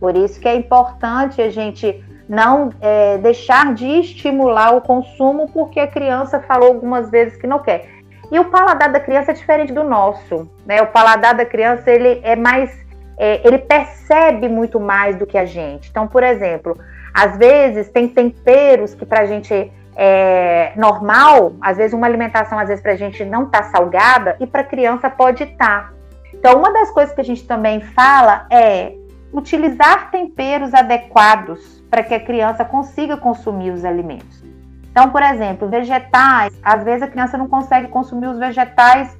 Por 0.00 0.16
isso 0.16 0.40
que 0.40 0.48
é 0.48 0.54
importante 0.54 1.42
a 1.42 1.50
gente 1.50 2.02
não 2.28 2.70
é, 2.80 3.18
deixar 3.18 3.72
de 3.74 3.86
estimular 3.86 4.76
o 4.76 4.80
consumo 4.80 5.48
porque 5.52 5.80
a 5.80 5.86
criança 5.86 6.40
falou 6.40 6.68
algumas 6.68 7.10
vezes 7.10 7.36
que 7.36 7.46
não 7.46 7.58
quer. 7.58 7.88
E 8.30 8.38
o 8.38 8.44
paladar 8.46 8.92
da 8.92 9.00
criança 9.00 9.30
é 9.30 9.34
diferente 9.34 9.72
do 9.72 9.82
nosso, 9.82 10.48
né? 10.66 10.82
O 10.82 10.88
paladar 10.88 11.34
da 11.34 11.46
criança 11.46 11.90
ele 11.90 12.20
é 12.22 12.36
mais, 12.36 12.70
é, 13.16 13.40
ele 13.46 13.58
percebe 13.58 14.48
muito 14.48 14.78
mais 14.78 15.16
do 15.16 15.26
que 15.26 15.38
a 15.38 15.46
gente. 15.46 15.88
Então, 15.88 16.06
por 16.06 16.22
exemplo, 16.22 16.78
às 17.14 17.38
vezes 17.38 17.88
tem 17.88 18.06
temperos 18.06 18.94
que 18.94 19.06
para 19.06 19.20
a 19.20 19.26
gente 19.26 19.72
é 20.00 20.72
normal, 20.76 21.54
às 21.60 21.76
vezes 21.76 21.92
uma 21.92 22.06
alimentação 22.06 22.56
às 22.56 22.68
vezes 22.68 22.80
para 22.80 22.92
a 22.92 22.96
gente 22.96 23.24
não 23.24 23.46
tá 23.46 23.64
salgada 23.64 24.36
e 24.38 24.46
para 24.46 24.60
a 24.60 24.64
criança 24.64 25.10
pode 25.10 25.42
estar. 25.42 25.88
Tá. 25.88 25.92
Então, 26.32 26.58
uma 26.58 26.72
das 26.72 26.90
coisas 26.90 27.12
que 27.12 27.20
a 27.20 27.24
gente 27.24 27.44
também 27.46 27.80
fala 27.80 28.46
é 28.50 28.92
utilizar 29.32 30.10
temperos 30.10 30.72
adequados 30.72 31.77
para 31.90 32.02
que 32.02 32.14
a 32.14 32.20
criança 32.20 32.64
consiga 32.64 33.16
consumir 33.16 33.70
os 33.70 33.84
alimentos. 33.84 34.42
Então, 34.90 35.10
por 35.10 35.22
exemplo, 35.22 35.68
vegetais, 35.68 36.58
às 36.62 36.82
vezes 36.82 37.02
a 37.02 37.08
criança 37.08 37.38
não 37.38 37.48
consegue 37.48 37.88
consumir 37.88 38.26
os 38.26 38.38
vegetais 38.38 39.16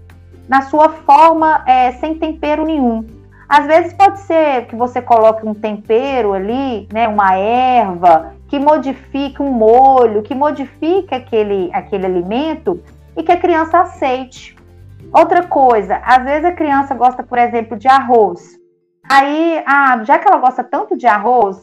na 0.49 0.63
sua 0.63 0.89
forma 0.89 1.63
é, 1.67 1.93
sem 1.93 2.19
tempero 2.19 2.65
nenhum. 2.65 3.07
Às 3.49 3.67
vezes 3.67 3.93
pode 3.95 4.21
ser 4.21 4.67
que 4.67 4.77
você 4.77 5.01
coloque 5.01 5.47
um 5.47 5.55
tempero 5.55 6.33
ali, 6.33 6.87
né, 6.93 7.09
uma 7.09 7.35
erva, 7.35 8.35
que 8.47 8.59
modifique 8.59 9.41
um 9.41 9.51
molho, 9.51 10.23
que 10.23 10.35
modifique 10.35 11.15
aquele, 11.15 11.71
aquele 11.73 12.05
alimento 12.05 12.83
e 13.17 13.23
que 13.23 13.33
a 13.33 13.39
criança 13.39 13.81
aceite. 13.81 14.57
Outra 15.13 15.47
coisa, 15.47 15.97
às 16.05 16.25
vezes 16.25 16.45
a 16.45 16.53
criança 16.53 16.95
gosta, 16.95 17.23
por 17.23 17.39
exemplo, 17.39 17.79
de 17.79 17.89
arroz. 17.89 18.59
Aí, 19.09 19.63
ah, 19.67 20.03
já 20.05 20.19
que 20.19 20.29
ela 20.29 20.39
gosta 20.39 20.63
tanto 20.63 20.97
de 20.97 21.07
arroz, 21.07 21.59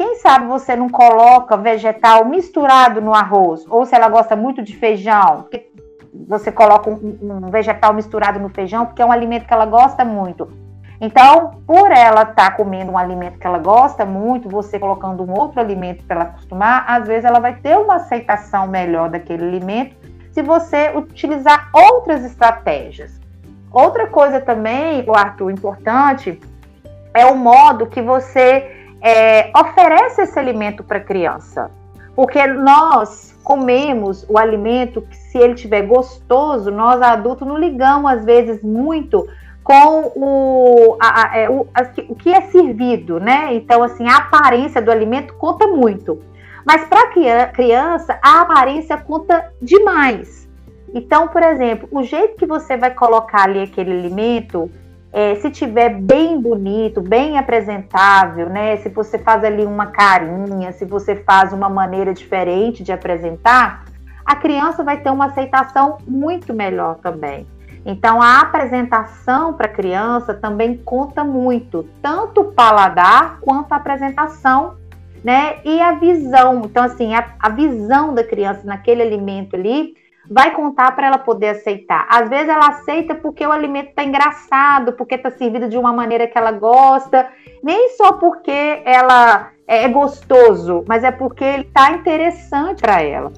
quem 0.00 0.14
sabe 0.14 0.46
você 0.46 0.74
não 0.74 0.88
coloca 0.88 1.58
vegetal 1.58 2.24
misturado 2.24 3.02
no 3.02 3.12
arroz? 3.12 3.66
Ou 3.68 3.84
se 3.84 3.94
ela 3.94 4.08
gosta 4.08 4.34
muito 4.34 4.62
de 4.62 4.74
feijão, 4.74 5.44
você 6.26 6.50
coloca 6.50 6.88
um, 6.88 7.18
um 7.20 7.50
vegetal 7.50 7.92
misturado 7.92 8.40
no 8.40 8.48
feijão, 8.48 8.86
porque 8.86 9.02
é 9.02 9.04
um 9.04 9.12
alimento 9.12 9.46
que 9.46 9.52
ela 9.52 9.66
gosta 9.66 10.02
muito. 10.02 10.50
Então, 11.02 11.62
por 11.66 11.92
ela 11.92 12.22
estar 12.22 12.34
tá 12.34 12.50
comendo 12.52 12.92
um 12.92 12.96
alimento 12.96 13.38
que 13.38 13.46
ela 13.46 13.58
gosta 13.58 14.06
muito, 14.06 14.48
você 14.48 14.78
colocando 14.78 15.22
um 15.22 15.38
outro 15.38 15.60
alimento 15.60 16.02
para 16.06 16.16
ela 16.16 16.24
acostumar, 16.30 16.86
às 16.88 17.06
vezes 17.06 17.26
ela 17.26 17.38
vai 17.38 17.56
ter 17.56 17.76
uma 17.76 17.96
aceitação 17.96 18.68
melhor 18.68 19.10
daquele 19.10 19.44
alimento 19.44 19.94
se 20.32 20.40
você 20.40 20.96
utilizar 20.96 21.68
outras 21.74 22.24
estratégias. 22.24 23.20
Outra 23.70 24.06
coisa 24.06 24.40
também, 24.40 25.04
Arthur, 25.14 25.50
importante, 25.50 26.40
é 27.12 27.26
o 27.26 27.36
modo 27.36 27.86
que 27.86 28.00
você 28.00 28.79
é, 29.02 29.50
oferece 29.58 30.22
esse 30.22 30.38
alimento 30.38 30.82
para 30.82 30.98
a 30.98 31.02
criança. 31.02 31.70
Porque 32.14 32.46
nós 32.46 33.38
comemos 33.42 34.26
o 34.28 34.38
alimento 34.38 35.02
que, 35.02 35.16
se 35.16 35.38
ele 35.38 35.54
tiver 35.54 35.82
gostoso, 35.82 36.70
nós 36.70 37.00
adultos 37.00 37.46
não 37.46 37.56
ligamos, 37.56 38.10
às 38.10 38.24
vezes, 38.24 38.62
muito 38.62 39.26
com 39.62 40.12
o, 40.16 40.96
a, 41.00 41.22
a, 41.22 41.38
é, 41.38 41.48
o, 41.48 41.66
a, 41.74 41.82
o 42.08 42.14
que 42.14 42.32
é 42.32 42.42
servido, 42.42 43.20
né? 43.20 43.54
Então, 43.54 43.82
assim, 43.82 44.06
a 44.06 44.16
aparência 44.16 44.82
do 44.82 44.90
alimento 44.90 45.34
conta 45.34 45.66
muito. 45.66 46.22
Mas 46.64 46.84
para 46.84 47.02
a 47.02 47.46
criança, 47.46 48.18
a 48.22 48.42
aparência 48.42 48.96
conta 48.96 49.50
demais. 49.60 50.48
Então, 50.92 51.28
por 51.28 51.42
exemplo, 51.42 51.88
o 51.90 52.02
jeito 52.02 52.36
que 52.36 52.46
você 52.46 52.76
vai 52.76 52.92
colocar 52.92 53.44
ali 53.44 53.62
aquele 53.62 53.92
alimento, 53.92 54.70
é, 55.12 55.34
se 55.36 55.50
tiver 55.50 55.90
bem 56.00 56.40
bonito, 56.40 57.00
bem 57.00 57.36
apresentável, 57.36 58.48
né? 58.48 58.76
Se 58.78 58.88
você 58.88 59.18
faz 59.18 59.42
ali 59.42 59.64
uma 59.64 59.86
carinha, 59.86 60.72
se 60.72 60.84
você 60.84 61.16
faz 61.16 61.52
uma 61.52 61.68
maneira 61.68 62.14
diferente 62.14 62.82
de 62.82 62.92
apresentar, 62.92 63.84
a 64.24 64.36
criança 64.36 64.84
vai 64.84 64.98
ter 64.98 65.10
uma 65.10 65.26
aceitação 65.26 65.98
muito 66.06 66.54
melhor 66.54 66.96
também. 66.96 67.46
Então, 67.84 68.20
a 68.22 68.40
apresentação 68.40 69.54
para 69.54 69.66
a 69.66 69.72
criança 69.72 70.34
também 70.34 70.76
conta 70.76 71.24
muito, 71.24 71.88
tanto 72.00 72.42
o 72.42 72.52
paladar 72.52 73.40
quanto 73.40 73.72
a 73.72 73.76
apresentação, 73.76 74.76
né? 75.24 75.56
E 75.64 75.80
a 75.80 75.92
visão. 75.92 76.62
Então, 76.64 76.84
assim, 76.84 77.14
a, 77.14 77.34
a 77.40 77.48
visão 77.48 78.14
da 78.14 78.22
criança 78.22 78.60
naquele 78.64 79.02
alimento 79.02 79.56
ali 79.56 79.94
vai 80.30 80.52
contar 80.52 80.92
para 80.94 81.08
ela 81.08 81.18
poder 81.18 81.48
aceitar. 81.48 82.06
Às 82.08 82.28
vezes 82.28 82.48
ela 82.48 82.68
aceita 82.68 83.16
porque 83.16 83.44
o 83.44 83.50
alimento 83.50 83.88
está 83.88 84.04
engraçado, 84.04 84.92
porque 84.92 85.16
está 85.16 85.28
servido 85.32 85.68
de 85.68 85.76
uma 85.76 85.92
maneira 85.92 86.28
que 86.28 86.38
ela 86.38 86.52
gosta, 86.52 87.28
nem 87.60 87.88
só 87.96 88.12
porque 88.12 88.80
ela 88.84 89.50
é 89.66 89.88
gostoso, 89.88 90.84
mas 90.86 91.02
é 91.02 91.10
porque 91.10 91.42
ele 91.42 91.64
está 91.64 91.90
interessante 91.90 92.80
para 92.80 93.02
ela. 93.02 93.32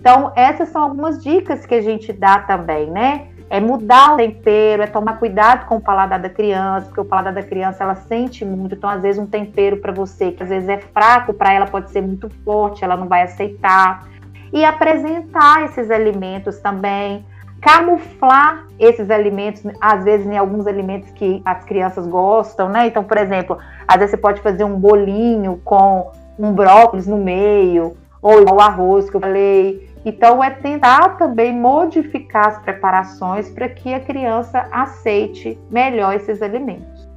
Então, 0.00 0.32
essas 0.34 0.68
são 0.70 0.82
algumas 0.82 1.22
dicas 1.22 1.64
que 1.64 1.76
a 1.76 1.80
gente 1.80 2.12
dá 2.12 2.40
também, 2.40 2.90
né? 2.90 3.28
É 3.48 3.60
mudar 3.60 4.14
o 4.14 4.16
tempero, 4.16 4.82
é 4.82 4.86
tomar 4.88 5.18
cuidado 5.18 5.66
com 5.66 5.76
o 5.76 5.80
paladar 5.80 6.18
da 6.18 6.28
criança, 6.28 6.86
porque 6.86 7.02
o 7.02 7.04
paladar 7.04 7.34
da 7.34 7.42
criança 7.42 7.84
ela 7.84 7.94
sente 7.94 8.44
muito. 8.44 8.74
Então, 8.74 8.90
às 8.90 9.00
vezes, 9.00 9.22
um 9.22 9.26
tempero 9.26 9.76
para 9.76 9.92
você 9.92 10.32
que 10.32 10.42
às 10.42 10.48
vezes 10.48 10.68
é 10.68 10.78
fraco 10.78 11.32
para 11.32 11.52
ela 11.52 11.66
pode 11.66 11.92
ser 11.92 12.00
muito 12.00 12.28
forte, 12.44 12.82
ela 12.82 12.96
não 12.96 13.06
vai 13.06 13.22
aceitar 13.22 14.08
e 14.52 14.64
apresentar 14.64 15.64
esses 15.64 15.90
alimentos 15.90 16.58
também, 16.60 17.24
camuflar 17.60 18.66
esses 18.78 19.08
alimentos, 19.10 19.62
às 19.80 20.04
vezes 20.04 20.26
em 20.26 20.36
alguns 20.36 20.66
alimentos 20.66 21.10
que 21.12 21.40
as 21.44 21.64
crianças 21.64 22.06
gostam, 22.06 22.68
né? 22.68 22.88
Então, 22.88 23.04
por 23.04 23.16
exemplo, 23.16 23.56
às 23.86 23.96
vezes 23.96 24.10
você 24.10 24.16
pode 24.16 24.40
fazer 24.40 24.64
um 24.64 24.78
bolinho 24.78 25.60
com 25.64 26.10
um 26.38 26.52
brócolis 26.52 27.06
no 27.06 27.16
meio, 27.16 27.96
ou 28.20 28.52
o 28.52 28.60
arroz 28.60 29.08
que 29.08 29.16
eu 29.16 29.20
falei. 29.20 29.88
Então, 30.04 30.42
é 30.42 30.50
tentar 30.50 31.16
também 31.16 31.54
modificar 31.54 32.48
as 32.48 32.58
preparações 32.58 33.48
para 33.48 33.68
que 33.68 33.94
a 33.94 34.00
criança 34.00 34.66
aceite 34.72 35.58
melhor 35.70 36.14
esses 36.14 36.42
alimentos. 36.42 37.11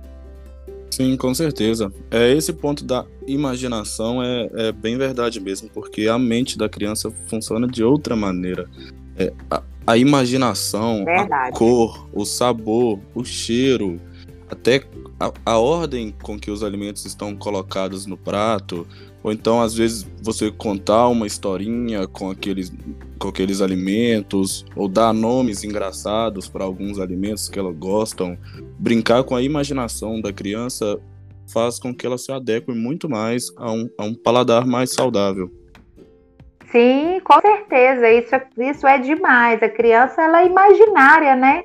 Sim, 0.95 1.17
com 1.17 1.33
certeza. 1.33 1.91
É 2.09 2.31
esse 2.31 2.53
ponto 2.53 2.85
da 2.85 3.05
imaginação 3.27 4.23
é, 4.23 4.49
é 4.53 4.71
bem 4.71 4.97
verdade 4.97 5.41
mesmo, 5.41 5.69
porque 5.73 6.07
a 6.07 6.17
mente 6.17 6.57
da 6.57 6.69
criança 6.69 7.11
funciona 7.27 7.67
de 7.67 7.83
outra 7.83 8.15
maneira. 8.15 8.65
É, 9.17 9.33
a, 9.51 9.61
a, 9.85 9.97
imaginação, 9.97 11.03
verdade. 11.03 11.49
a 11.49 11.51
cor, 11.51 12.07
o 12.13 12.23
sabor, 12.23 12.97
o 13.13 13.25
cheiro, 13.25 13.99
até 14.49 14.85
a, 15.19 15.33
a, 15.45 15.57
ordem 15.57 16.15
com 16.23 16.39
que 16.39 16.49
os 16.49 16.63
alimentos 16.63 17.03
estão 17.05 17.35
colocados 17.35 18.05
no 18.05 18.15
prato, 18.15 18.87
ou 19.25 19.32
então 19.32 19.60
às 19.60 19.74
vezes 19.74 20.08
você 20.22 20.51
contar 20.51 21.08
uma 21.08 21.25
historinha 21.25 22.08
com 22.08 22.29
aqueles, 22.29 22.72
com 23.17 23.29
aqueles 23.29 23.60
alimentos, 23.60 24.63
ou 24.75 24.88
dar 24.88 25.12
nomes 25.15 25.63
engraçados 25.63 26.48
para 26.48 26.63
alguns 26.63 27.00
alimentos 27.00 27.50
que 27.50 27.58
elas 27.58 27.75
gostam, 27.75 28.38
brincar 28.77 29.24
com 29.24 29.36
a 29.36 29.41
imaginação 29.41 30.22
da 30.22 30.32
criança 30.32 31.00
faz 31.51 31.79
com 31.79 31.91
que 31.91 32.05
ela 32.05 32.20
se 32.20 32.32
adeque 32.32 32.72
muito 32.72 33.10
mais 33.10 33.51
a 33.58 33.72
um, 33.72 33.89
a 33.98 34.03
um 34.03 34.13
paladar 34.13 34.63
mais 34.67 34.94
saudável. 34.94 35.51
Sim, 36.72 37.20
com 37.24 37.41
certeza, 37.41 38.08
isso, 38.12 38.36
isso 38.60 38.86
é 38.86 39.00
demais. 39.00 39.63
A 39.63 39.70
criança 39.70 40.22
ela 40.22 40.41
é 40.41 40.46
imaginária, 40.46 41.36
né? 41.36 41.63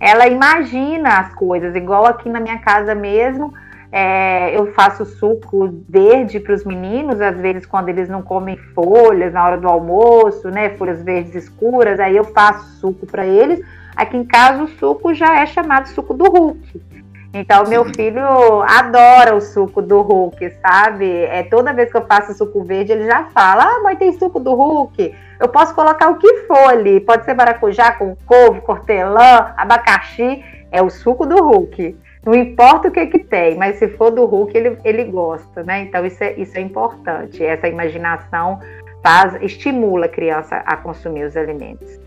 ela 0.00 0.26
imagina 0.26 1.18
as 1.18 1.34
coisas, 1.34 1.76
igual 1.76 2.06
aqui 2.06 2.28
na 2.28 2.40
minha 2.40 2.58
casa 2.58 2.94
mesmo. 2.94 3.52
É, 3.92 4.56
eu 4.56 4.72
faço 4.72 5.04
suco 5.04 5.82
verde 5.88 6.38
para 6.38 6.54
os 6.54 6.64
meninos, 6.64 7.20
às 7.20 7.36
vezes 7.40 7.66
quando 7.66 7.88
eles 7.88 8.08
não 8.08 8.22
comem 8.22 8.56
folhas 8.74 9.32
na 9.32 9.44
hora 9.44 9.58
do 9.58 9.68
almoço, 9.68 10.48
né? 10.48 10.70
Folhas 10.70 11.02
verdes 11.02 11.34
escuras, 11.34 11.98
aí 11.98 12.16
eu 12.16 12.24
faço 12.24 12.64
suco 12.78 13.04
para 13.06 13.26
eles. 13.26 13.60
Aqui 13.96 14.16
em 14.16 14.24
casa 14.24 14.62
o 14.62 14.68
suco 14.68 15.12
já 15.12 15.40
é 15.40 15.46
chamado 15.46 15.88
suco 15.88 16.14
do 16.14 16.24
Hulk. 16.24 16.80
Então, 17.32 17.64
meu 17.68 17.84
filho 17.84 18.62
adora 18.62 19.36
o 19.36 19.40
suco 19.40 19.80
do 19.80 20.00
Hulk, 20.00 20.50
sabe? 20.60 21.08
É 21.08 21.44
toda 21.44 21.72
vez 21.72 21.90
que 21.90 21.96
eu 21.96 22.04
faço 22.04 22.34
suco 22.34 22.64
verde, 22.64 22.92
ele 22.92 23.06
já 23.06 23.24
fala: 23.26 23.64
Ah, 23.64 23.80
mãe, 23.82 23.96
tem 23.96 24.12
suco 24.12 24.40
do 24.40 24.52
Hulk. 24.54 25.14
Eu 25.38 25.48
posso 25.48 25.74
colocar 25.74 26.10
o 26.10 26.18
que 26.18 26.38
for 26.46 26.68
ali. 26.68 27.00
Pode 27.00 27.24
ser 27.24 27.34
maracujá 27.34 27.92
com 27.92 28.16
couve, 28.26 28.60
hortelã, 28.66 29.52
abacaxi. 29.56 30.44
É 30.72 30.82
o 30.82 30.90
suco 30.90 31.24
do 31.24 31.36
Hulk. 31.36 31.96
Não 32.24 32.34
importa 32.34 32.88
o 32.88 32.90
que 32.90 33.06
que 33.06 33.18
tem, 33.18 33.56
mas 33.56 33.78
se 33.78 33.88
for 33.88 34.10
do 34.10 34.26
Hulk, 34.26 34.56
ele, 34.56 34.76
ele 34.84 35.04
gosta, 35.04 35.62
né? 35.62 35.82
Então, 35.82 36.04
isso 36.04 36.22
é, 36.22 36.38
isso 36.38 36.56
é 36.58 36.60
importante. 36.60 37.42
Essa 37.42 37.66
imaginação 37.66 38.60
faz, 39.02 39.40
estimula 39.42 40.04
a 40.04 40.08
criança 40.08 40.56
a 40.56 40.76
consumir 40.76 41.24
os 41.24 41.36
alimentos. 41.36 41.98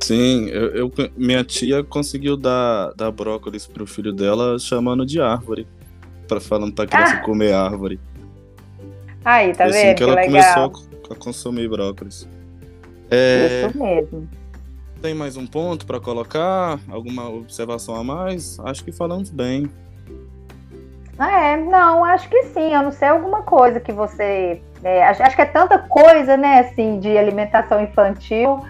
Sim, 0.00 0.48
eu, 0.48 0.74
eu, 0.74 0.92
minha 1.16 1.44
tia 1.44 1.82
conseguiu 1.82 2.36
dar, 2.36 2.92
dar 2.94 3.10
brócolis 3.10 3.66
pro 3.66 3.86
filho 3.86 4.12
dela 4.12 4.58
chamando 4.58 5.06
de 5.06 5.20
árvore. 5.20 5.66
Pra, 6.28 6.40
falando 6.40 6.72
pra 6.72 6.86
criança 6.86 7.14
ah. 7.14 7.20
comer 7.20 7.52
árvore. 7.52 7.98
Aí, 9.24 9.52
tá 9.52 9.64
assim 9.64 9.82
vendo? 9.82 9.96
que 9.96 10.02
ela 10.02 10.16
que 10.16 10.26
começou 10.26 10.62
a, 10.62 11.12
a, 11.12 11.16
consumir 11.16 11.68
brócolis. 11.68 12.28
É... 13.10 13.66
Isso 13.66 13.78
mesmo. 13.78 14.28
Tem 15.00 15.14
mais 15.14 15.36
um 15.36 15.46
ponto 15.46 15.86
para 15.86 15.98
colocar? 15.98 16.78
Alguma 16.90 17.28
observação 17.28 17.94
a 17.94 18.04
mais? 18.04 18.58
Acho 18.60 18.84
que 18.84 18.92
falamos 18.92 19.30
bem. 19.30 19.70
É, 21.18 21.56
não, 21.56 22.04
acho 22.04 22.28
que 22.28 22.42
sim. 22.44 22.74
Eu 22.74 22.82
não 22.82 22.92
sei 22.92 23.08
alguma 23.08 23.42
coisa 23.42 23.80
que 23.80 23.92
você. 23.92 24.60
É, 24.82 25.04
acho, 25.04 25.22
acho 25.22 25.36
que 25.36 25.42
é 25.42 25.46
tanta 25.46 25.78
coisa, 25.78 26.36
né, 26.36 26.60
assim, 26.60 26.98
de 26.98 27.16
alimentação 27.16 27.82
infantil 27.82 28.62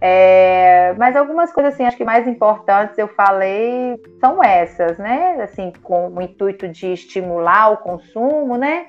é, 0.00 0.94
mas 0.96 1.14
algumas 1.14 1.52
coisas 1.52 1.74
assim, 1.74 1.84
acho 1.84 1.96
que 1.96 2.04
mais 2.04 2.26
importantes 2.26 2.96
eu 2.96 3.06
falei 3.06 4.00
são 4.18 4.42
essas, 4.42 4.96
né? 4.96 5.42
Assim, 5.42 5.72
com 5.82 6.08
o 6.08 6.22
intuito 6.22 6.66
de 6.68 6.94
estimular 6.94 7.70
o 7.72 7.76
consumo, 7.76 8.56
né? 8.56 8.86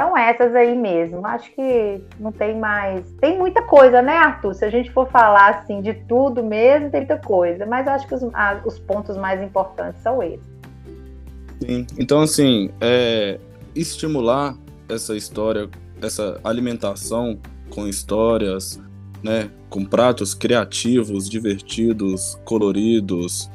São 0.00 0.16
essas 0.16 0.54
aí 0.54 0.76
mesmo. 0.76 1.24
Acho 1.26 1.52
que 1.54 2.02
não 2.18 2.32
tem 2.32 2.58
mais. 2.58 3.10
Tem 3.20 3.38
muita 3.38 3.62
coisa, 3.62 4.00
né, 4.00 4.16
Arthur? 4.16 4.54
Se 4.54 4.64
a 4.64 4.70
gente 4.70 4.90
for 4.90 5.08
falar 5.10 5.50
assim 5.50 5.80
de 5.80 5.94
tudo 5.94 6.42
mesmo, 6.42 6.90
tem 6.90 7.00
muita 7.00 7.18
coisa. 7.18 7.66
Mas 7.66 7.86
acho 7.86 8.06
que 8.06 8.14
os, 8.14 8.22
a, 8.34 8.60
os 8.64 8.78
pontos 8.78 9.16
mais 9.16 9.40
importantes 9.42 10.02
são 10.02 10.22
esses. 10.22 10.52
Sim. 11.60 11.86
Então, 11.98 12.20
assim, 12.20 12.70
é, 12.80 13.38
estimular 13.74 14.56
essa 14.88 15.16
história, 15.16 15.68
essa 16.00 16.40
alimentação 16.42 17.38
com 17.70 17.86
histórias, 17.86 18.80
né? 19.22 19.50
Com 19.70 19.84
pratos 19.84 20.34
criativos, 20.34 21.28
divertidos, 21.28 22.38
coloridos, 22.44 23.50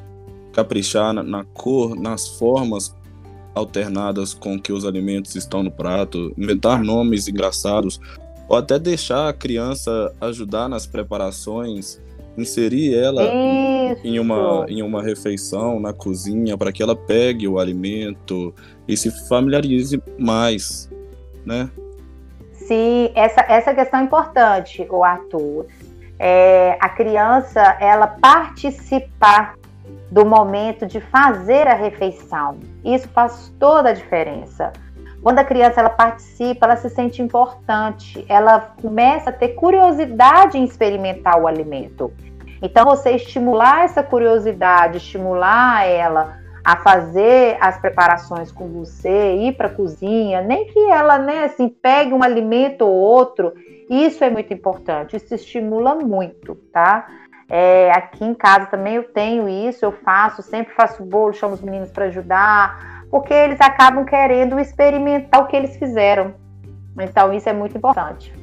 caprichar 0.53 1.13
na, 1.13 1.21
na 1.21 1.43
cor, 1.43 1.95
nas 1.95 2.27
formas 2.39 2.95
alternadas 3.57 4.33
com 4.33 4.59
que 4.59 4.71
os 4.71 4.85
alimentos 4.85 5.35
estão 5.35 5.63
no 5.63 5.71
prato, 5.71 6.33
inventar 6.37 6.83
nomes 6.83 7.27
engraçados, 7.27 7.99
ou 8.47 8.57
até 8.57 8.79
deixar 8.79 9.27
a 9.27 9.33
criança 9.33 10.13
ajudar 10.21 10.69
nas 10.69 10.87
preparações, 10.87 11.99
inserir 12.37 12.95
ela 12.95 13.23
em 14.03 14.19
uma, 14.19 14.65
em 14.69 14.81
uma 14.81 15.01
refeição 15.01 15.79
na 15.79 15.91
cozinha 15.91 16.57
para 16.57 16.71
que 16.71 16.83
ela 16.83 16.95
pegue 16.95 17.47
o 17.47 17.59
alimento 17.59 18.53
e 18.87 18.95
se 18.95 19.11
familiarize 19.27 20.01
mais, 20.17 20.89
né? 21.45 21.69
Sim, 22.53 23.11
essa, 23.15 23.41
essa 23.41 23.73
questão 23.73 24.01
é 24.01 24.03
importante, 24.03 24.85
o 24.89 25.03
Arthur. 25.03 25.65
É, 26.19 26.77
a 26.79 26.89
criança, 26.89 27.61
ela 27.79 28.07
participar 28.07 29.55
do 30.11 30.25
momento 30.25 30.85
de 30.85 30.99
fazer 30.99 31.67
a 31.67 31.75
refeição. 31.75 32.57
Isso 32.93 33.07
faz 33.09 33.53
toda 33.59 33.89
a 33.89 33.93
diferença. 33.93 34.71
Quando 35.21 35.39
a 35.39 35.43
criança 35.43 35.79
ela 35.79 35.89
participa, 35.89 36.65
ela 36.65 36.77
se 36.77 36.89
sente 36.89 37.21
importante, 37.21 38.25
ela 38.29 38.59
começa 38.81 39.29
a 39.29 39.33
ter 39.33 39.49
curiosidade 39.49 40.57
em 40.57 40.63
experimentar 40.63 41.41
o 41.41 41.47
alimento. 41.47 42.13
Então, 42.61 42.85
você 42.85 43.11
estimular 43.11 43.83
essa 43.83 44.01
curiosidade, 44.01 44.97
estimular 44.97 45.85
ela 45.85 46.39
a 46.63 46.75
fazer 46.77 47.57
as 47.61 47.77
preparações 47.77 48.51
com 48.51 48.67
você, 48.67 49.35
ir 49.35 49.53
para 49.53 49.67
a 49.67 49.73
cozinha, 49.73 50.41
nem 50.41 50.65
que 50.67 50.79
ela, 50.89 51.17
né, 51.17 51.45
assim, 51.45 51.69
pegue 51.69 52.13
um 52.13 52.23
alimento 52.23 52.81
ou 52.81 52.93
outro, 52.93 53.53
isso 53.89 54.23
é 54.23 54.29
muito 54.29 54.53
importante, 54.53 55.15
isso 55.15 55.33
estimula 55.33 55.95
muito, 55.95 56.55
tá? 56.73 57.07
É, 57.49 57.91
aqui 57.91 58.25
em 58.25 58.33
casa 58.33 58.65
também 58.65 58.95
eu 58.95 59.03
tenho 59.03 59.47
isso, 59.47 59.85
eu 59.85 59.91
faço, 59.91 60.41
sempre 60.41 60.73
faço 60.73 61.03
bolo, 61.03 61.33
chamo 61.33 61.53
os 61.53 61.61
meninos 61.61 61.89
para 61.91 62.05
ajudar, 62.05 63.05
porque 63.09 63.33
eles 63.33 63.59
acabam 63.61 64.05
querendo 64.05 64.59
experimentar 64.59 65.41
o 65.41 65.47
que 65.47 65.55
eles 65.55 65.77
fizeram. 65.77 66.33
Então, 66.99 67.33
isso 67.33 67.47
é 67.47 67.53
muito 67.53 67.77
importante. 67.77 68.33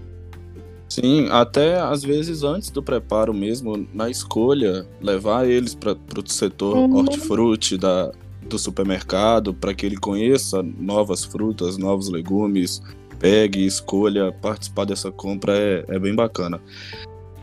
Sim, 0.88 1.28
até 1.30 1.80
às 1.80 2.04
vezes 2.04 2.44
antes 2.44 2.70
do 2.70 2.82
preparo 2.82 3.34
mesmo, 3.34 3.86
na 3.92 4.08
escolha, 4.08 4.86
levar 5.00 5.46
eles 5.46 5.74
para 5.74 5.92
o 5.92 6.30
setor 6.30 6.76
uhum. 6.76 6.96
hortifruti 6.96 7.76
da, 7.76 8.12
do 8.48 8.58
supermercado, 8.58 9.52
para 9.52 9.74
que 9.74 9.84
ele 9.84 9.96
conheça 9.96 10.62
novas 10.62 11.24
frutas, 11.24 11.76
novos 11.76 12.08
legumes, 12.08 12.80
pegue, 13.18 13.66
escolha, 13.66 14.32
participar 14.32 14.84
dessa 14.84 15.10
compra 15.10 15.56
é, 15.56 15.84
é 15.88 15.98
bem 15.98 16.14
bacana. 16.14 16.60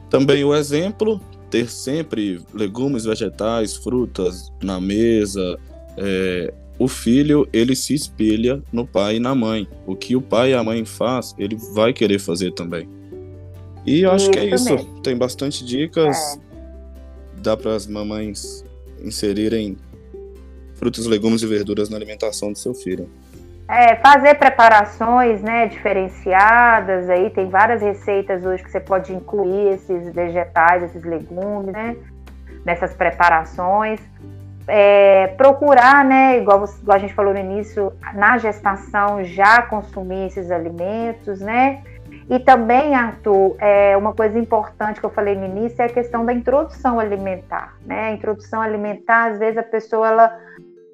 Também 0.10 0.44
o 0.44 0.56
exemplo, 0.56 1.20
ter 1.52 1.70
sempre 1.70 2.42
legumes, 2.54 3.04
vegetais, 3.04 3.76
frutas 3.76 4.52
na 4.64 4.80
mesa. 4.80 5.60
É, 5.98 6.54
o 6.80 6.88
filho, 6.88 7.48
ele 7.54 7.76
se 7.76 7.94
espelha 7.94 8.64
no 8.72 8.88
pai 8.88 9.18
e 9.18 9.20
na 9.20 9.36
mãe. 9.36 9.68
O 9.86 9.96
que 9.96 10.16
o 10.16 10.22
pai 10.22 10.52
e 10.52 10.54
a 10.56 10.64
mãe 10.64 10.84
faz, 10.86 11.36
ele 11.38 11.56
vai 11.76 11.94
querer 11.94 12.18
fazer 12.18 12.54
também. 12.54 12.90
E 13.86 14.02
eu 14.02 14.12
acho 14.12 14.24
isso 14.24 14.32
que 14.32 14.40
é 14.40 14.56
isso. 14.56 14.74
Mesmo. 14.74 15.02
Tem 15.02 15.16
bastante 15.16 15.66
dicas. 15.66 16.18
É. 16.18 16.40
Dá 17.42 17.58
para 17.58 17.76
as 17.76 17.86
mamães 17.86 18.64
inserirem 19.04 19.76
frutas, 20.76 21.06
legumes 21.06 21.42
e 21.44 21.48
verduras 21.48 21.90
na 21.90 21.98
alimentação 21.98 22.52
do 22.52 22.58
seu 22.58 22.74
filho. 22.74 23.10
É, 23.72 23.96
fazer 23.96 24.36
preparações 24.36 25.42
né, 25.42 25.66
diferenciadas, 25.66 27.10
aí 27.10 27.30
tem 27.30 27.48
várias 27.48 27.82
receitas 27.82 28.44
hoje 28.44 28.62
que 28.62 28.70
você 28.70 28.82
pode 28.82 29.14
incluir 29.14 29.76
esses 29.76 30.14
vegetais, 30.14 30.84
esses 30.84 31.06
legumes, 31.06 31.72
né, 31.72 31.96
nessas 32.66 32.94
preparações. 32.94 34.02
É, 34.68 35.28
procurar, 35.38 36.04
né, 36.04 36.38
igual, 36.38 36.66
igual 36.82 36.98
a 36.98 37.00
gente 37.00 37.14
falou 37.14 37.34
no 37.34 37.40
início, 37.40 37.94
na 38.14 38.38
gestação 38.38 39.24
já 39.24 39.62
consumir 39.62 40.28
esses 40.28 40.52
alimentos, 40.52 41.40
né? 41.40 41.82
E 42.30 42.40
também, 42.40 42.94
Arthur, 42.94 43.56
é, 43.58 43.96
uma 43.96 44.14
coisa 44.14 44.38
importante 44.38 45.00
que 45.00 45.06
eu 45.06 45.10
falei 45.10 45.36
no 45.36 45.46
início 45.46 45.82
é 45.82 45.86
a 45.86 45.90
questão 45.90 46.26
da 46.26 46.34
introdução 46.34 47.00
alimentar, 47.00 47.74
né? 47.86 48.10
A 48.10 48.12
introdução 48.12 48.62
alimentar, 48.62 49.32
às 49.32 49.40
vezes 49.40 49.58
a 49.58 49.64
pessoa 49.64 50.08
ela 50.08 50.40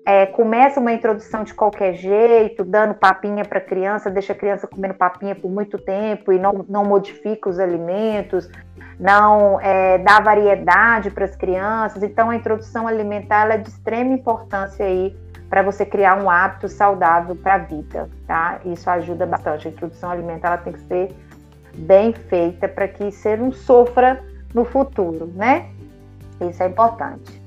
é, 0.08 0.26
começa 0.26 0.80
uma 0.80 0.93
introdução 0.93 1.43
de 1.43 1.54
qualquer 1.54 1.93
jeito, 1.93 2.63
dando 2.63 2.93
papinha 2.93 3.43
para 3.43 3.58
a 3.58 3.62
criança, 3.62 4.10
deixa 4.10 4.32
a 4.32 4.36
criança 4.38 4.65
comendo 4.65 4.93
papinha 4.93 5.36
por 5.36 5.52
muito 5.52 5.78
tempo 5.78 6.32
e 6.32 6.39
não, 6.39 6.65
não 6.70 6.86
modifica 6.86 7.50
os 7.50 7.60
alimentos, 7.60 8.50
não 8.98 9.60
é, 9.60 9.98
dá 9.98 10.22
variedade 10.22 11.12
para 11.12 11.26
as 11.26 11.36
crianças. 11.36 12.02
Então, 12.04 12.30
a 12.30 12.38
introdução 12.38 12.88
alimentar 12.88 13.52
é 13.52 13.58
de 13.58 13.67
extrema 13.67 14.13
importância 14.13 14.86
aí 14.86 15.13
para 15.50 15.62
você 15.62 15.86
criar 15.86 16.17
um 16.24 16.30
hábito 16.30 16.70
saudável 16.70 17.36
para 17.36 17.56
a 17.56 17.58
vida, 17.58 18.10
tá? 18.26 18.62
Isso 18.63 18.89
ajuda 18.89 19.26
bastante. 19.26 19.67
A 19.67 19.72
introdução 19.72 20.10
alimentar 20.10 20.48
ela 20.48 20.58
tem 20.58 20.72
que 20.72 20.80
ser 20.88 21.13
bem 21.76 22.13
feita 22.13 22.65
para 22.65 22.88
que 22.88 23.12
você 23.12 23.36
não 23.36 23.52
sofra 23.52 24.24
no 24.54 24.63
futuro, 24.63 25.30
né? 25.36 25.70
Isso 26.50 26.63
é 26.63 26.67
importante. 26.67 27.41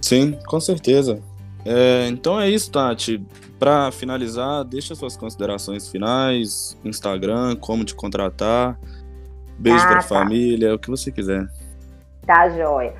Sim, 0.00 0.38
com 0.46 0.58
certeza. 0.58 1.33
É, 1.64 2.08
então 2.08 2.40
é 2.40 2.48
isso, 2.48 2.70
Tati. 2.70 3.24
Para 3.58 3.90
finalizar, 3.90 4.64
deixa 4.64 4.94
suas 4.94 5.16
considerações 5.16 5.88
finais, 5.88 6.78
Instagram, 6.84 7.56
como 7.56 7.84
te 7.84 7.94
contratar, 7.94 8.78
beijo 9.58 9.82
ah, 9.84 9.88
para 9.88 9.98
a 9.98 10.02
tá. 10.02 10.08
família, 10.08 10.74
o 10.74 10.78
que 10.78 10.90
você 10.90 11.10
quiser. 11.10 11.46
Tá, 12.26 12.48
joia. 12.50 12.92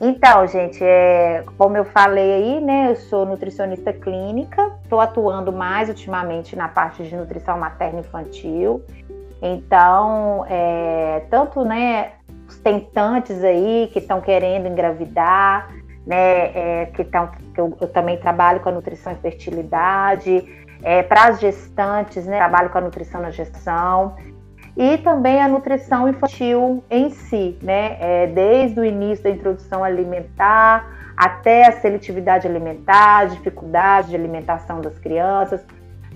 Então, 0.00 0.46
gente, 0.46 0.82
é, 0.82 1.44
como 1.56 1.76
eu 1.76 1.84
falei 1.84 2.32
aí, 2.32 2.60
né, 2.60 2.92
eu 2.92 2.96
sou 2.96 3.26
nutricionista 3.26 3.92
clínica, 3.92 4.72
estou 4.84 5.00
atuando 5.00 5.52
mais 5.52 5.88
ultimamente 5.88 6.54
na 6.54 6.68
parte 6.68 7.02
de 7.02 7.16
nutrição 7.16 7.58
materna 7.58 8.00
infantil. 8.00 8.82
Então, 9.42 10.46
é, 10.48 11.24
tanto, 11.28 11.64
né, 11.64 12.12
os 12.48 12.56
tentantes 12.58 13.42
aí 13.42 13.90
que 13.92 13.98
estão 13.98 14.20
querendo 14.20 14.68
engravidar, 14.68 15.68
né, 16.08 16.46
é, 16.54 16.86
que, 16.86 17.04
tão, 17.04 17.28
que 17.54 17.60
eu, 17.60 17.76
eu, 17.78 17.88
também 17.88 18.16
trabalho 18.16 18.60
com 18.60 18.70
a 18.70 18.72
nutrição 18.72 19.12
e 19.12 19.16
fertilidade, 19.16 20.42
é, 20.82 21.02
para 21.02 21.26
as 21.26 21.38
gestantes, 21.38 22.24
né, 22.24 22.38
trabalho 22.38 22.70
com 22.70 22.78
a 22.78 22.80
nutrição 22.80 23.20
na 23.20 23.30
gestação, 23.30 24.16
e 24.74 24.96
também 24.98 25.42
a 25.42 25.46
nutrição 25.46 26.08
infantil 26.08 26.82
em 26.90 27.10
si, 27.10 27.58
né, 27.62 27.98
é, 28.00 28.26
desde 28.28 28.80
o 28.80 28.84
início 28.84 29.22
da 29.22 29.30
introdução 29.30 29.84
alimentar 29.84 30.96
até 31.14 31.68
a 31.68 31.72
seletividade 31.72 32.46
alimentar, 32.46 33.26
dificuldade 33.26 34.08
de 34.08 34.16
alimentação 34.16 34.80
das 34.80 34.98
crianças, 34.98 35.62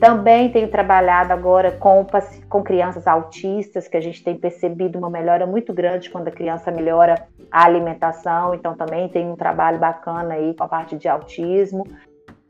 também 0.02 0.50
tenho 0.50 0.66
trabalhado 0.66 1.32
agora 1.32 1.70
com, 1.70 2.04
com 2.48 2.60
crianças 2.60 3.06
autistas, 3.06 3.86
que 3.86 3.96
a 3.96 4.00
gente 4.00 4.24
tem 4.24 4.36
percebido 4.36 4.98
uma 4.98 5.08
melhora 5.08 5.46
muito 5.46 5.72
grande 5.72 6.10
quando 6.10 6.26
a 6.26 6.32
criança 6.32 6.72
melhora 6.72 7.28
a 7.52 7.64
alimentação, 7.64 8.52
então 8.52 8.74
também 8.74 9.08
tem 9.08 9.30
um 9.30 9.36
trabalho 9.36 9.78
bacana 9.78 10.34
aí 10.34 10.54
com 10.54 10.64
a 10.64 10.66
parte 10.66 10.96
de 10.96 11.06
autismo. 11.06 11.86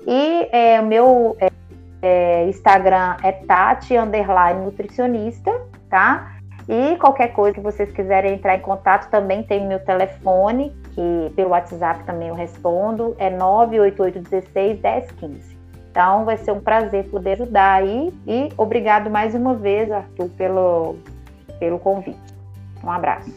E 0.06 0.48
é, 0.50 0.80
o 0.80 0.86
meu 0.86 1.36
é, 1.38 1.50
é, 2.00 2.48
Instagram 2.48 3.18
é 3.22 3.32
Tati 3.32 3.98
Underline 3.98 4.64
Nutricionista, 4.64 5.52
tá? 5.90 6.38
E 6.66 6.96
qualquer 6.96 7.34
coisa 7.34 7.52
que 7.52 7.60
vocês 7.60 7.92
quiserem 7.92 8.32
entrar 8.32 8.56
em 8.56 8.60
contato, 8.60 9.10
também 9.10 9.42
tem 9.42 9.68
meu 9.68 9.84
telefone, 9.84 10.74
que 10.94 11.30
pelo 11.36 11.50
WhatsApp 11.50 12.02
também 12.04 12.28
eu 12.28 12.34
respondo, 12.34 13.14
é 13.18 13.28
98816 13.28 14.80
1015. 14.80 15.51
Então 15.92 16.24
vai 16.24 16.38
ser 16.38 16.52
um 16.52 16.60
prazer 16.60 17.04
poder 17.10 17.32
ajudar 17.32 17.82
aí 17.82 18.10
e 18.26 18.48
obrigado 18.56 19.10
mais 19.10 19.34
uma 19.34 19.54
vez, 19.54 19.92
Arthur, 19.92 20.30
pelo, 20.30 20.96
pelo 21.60 21.78
convite. 21.78 22.16
Um 22.82 22.90
abraço. 22.90 23.30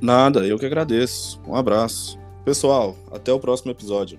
Nada, 0.00 0.46
eu 0.46 0.58
que 0.58 0.64
agradeço. 0.64 1.38
Um 1.46 1.54
abraço. 1.54 2.18
Pessoal, 2.42 2.96
até 3.12 3.30
o 3.30 3.38
próximo 3.38 3.70
episódio. 3.70 4.18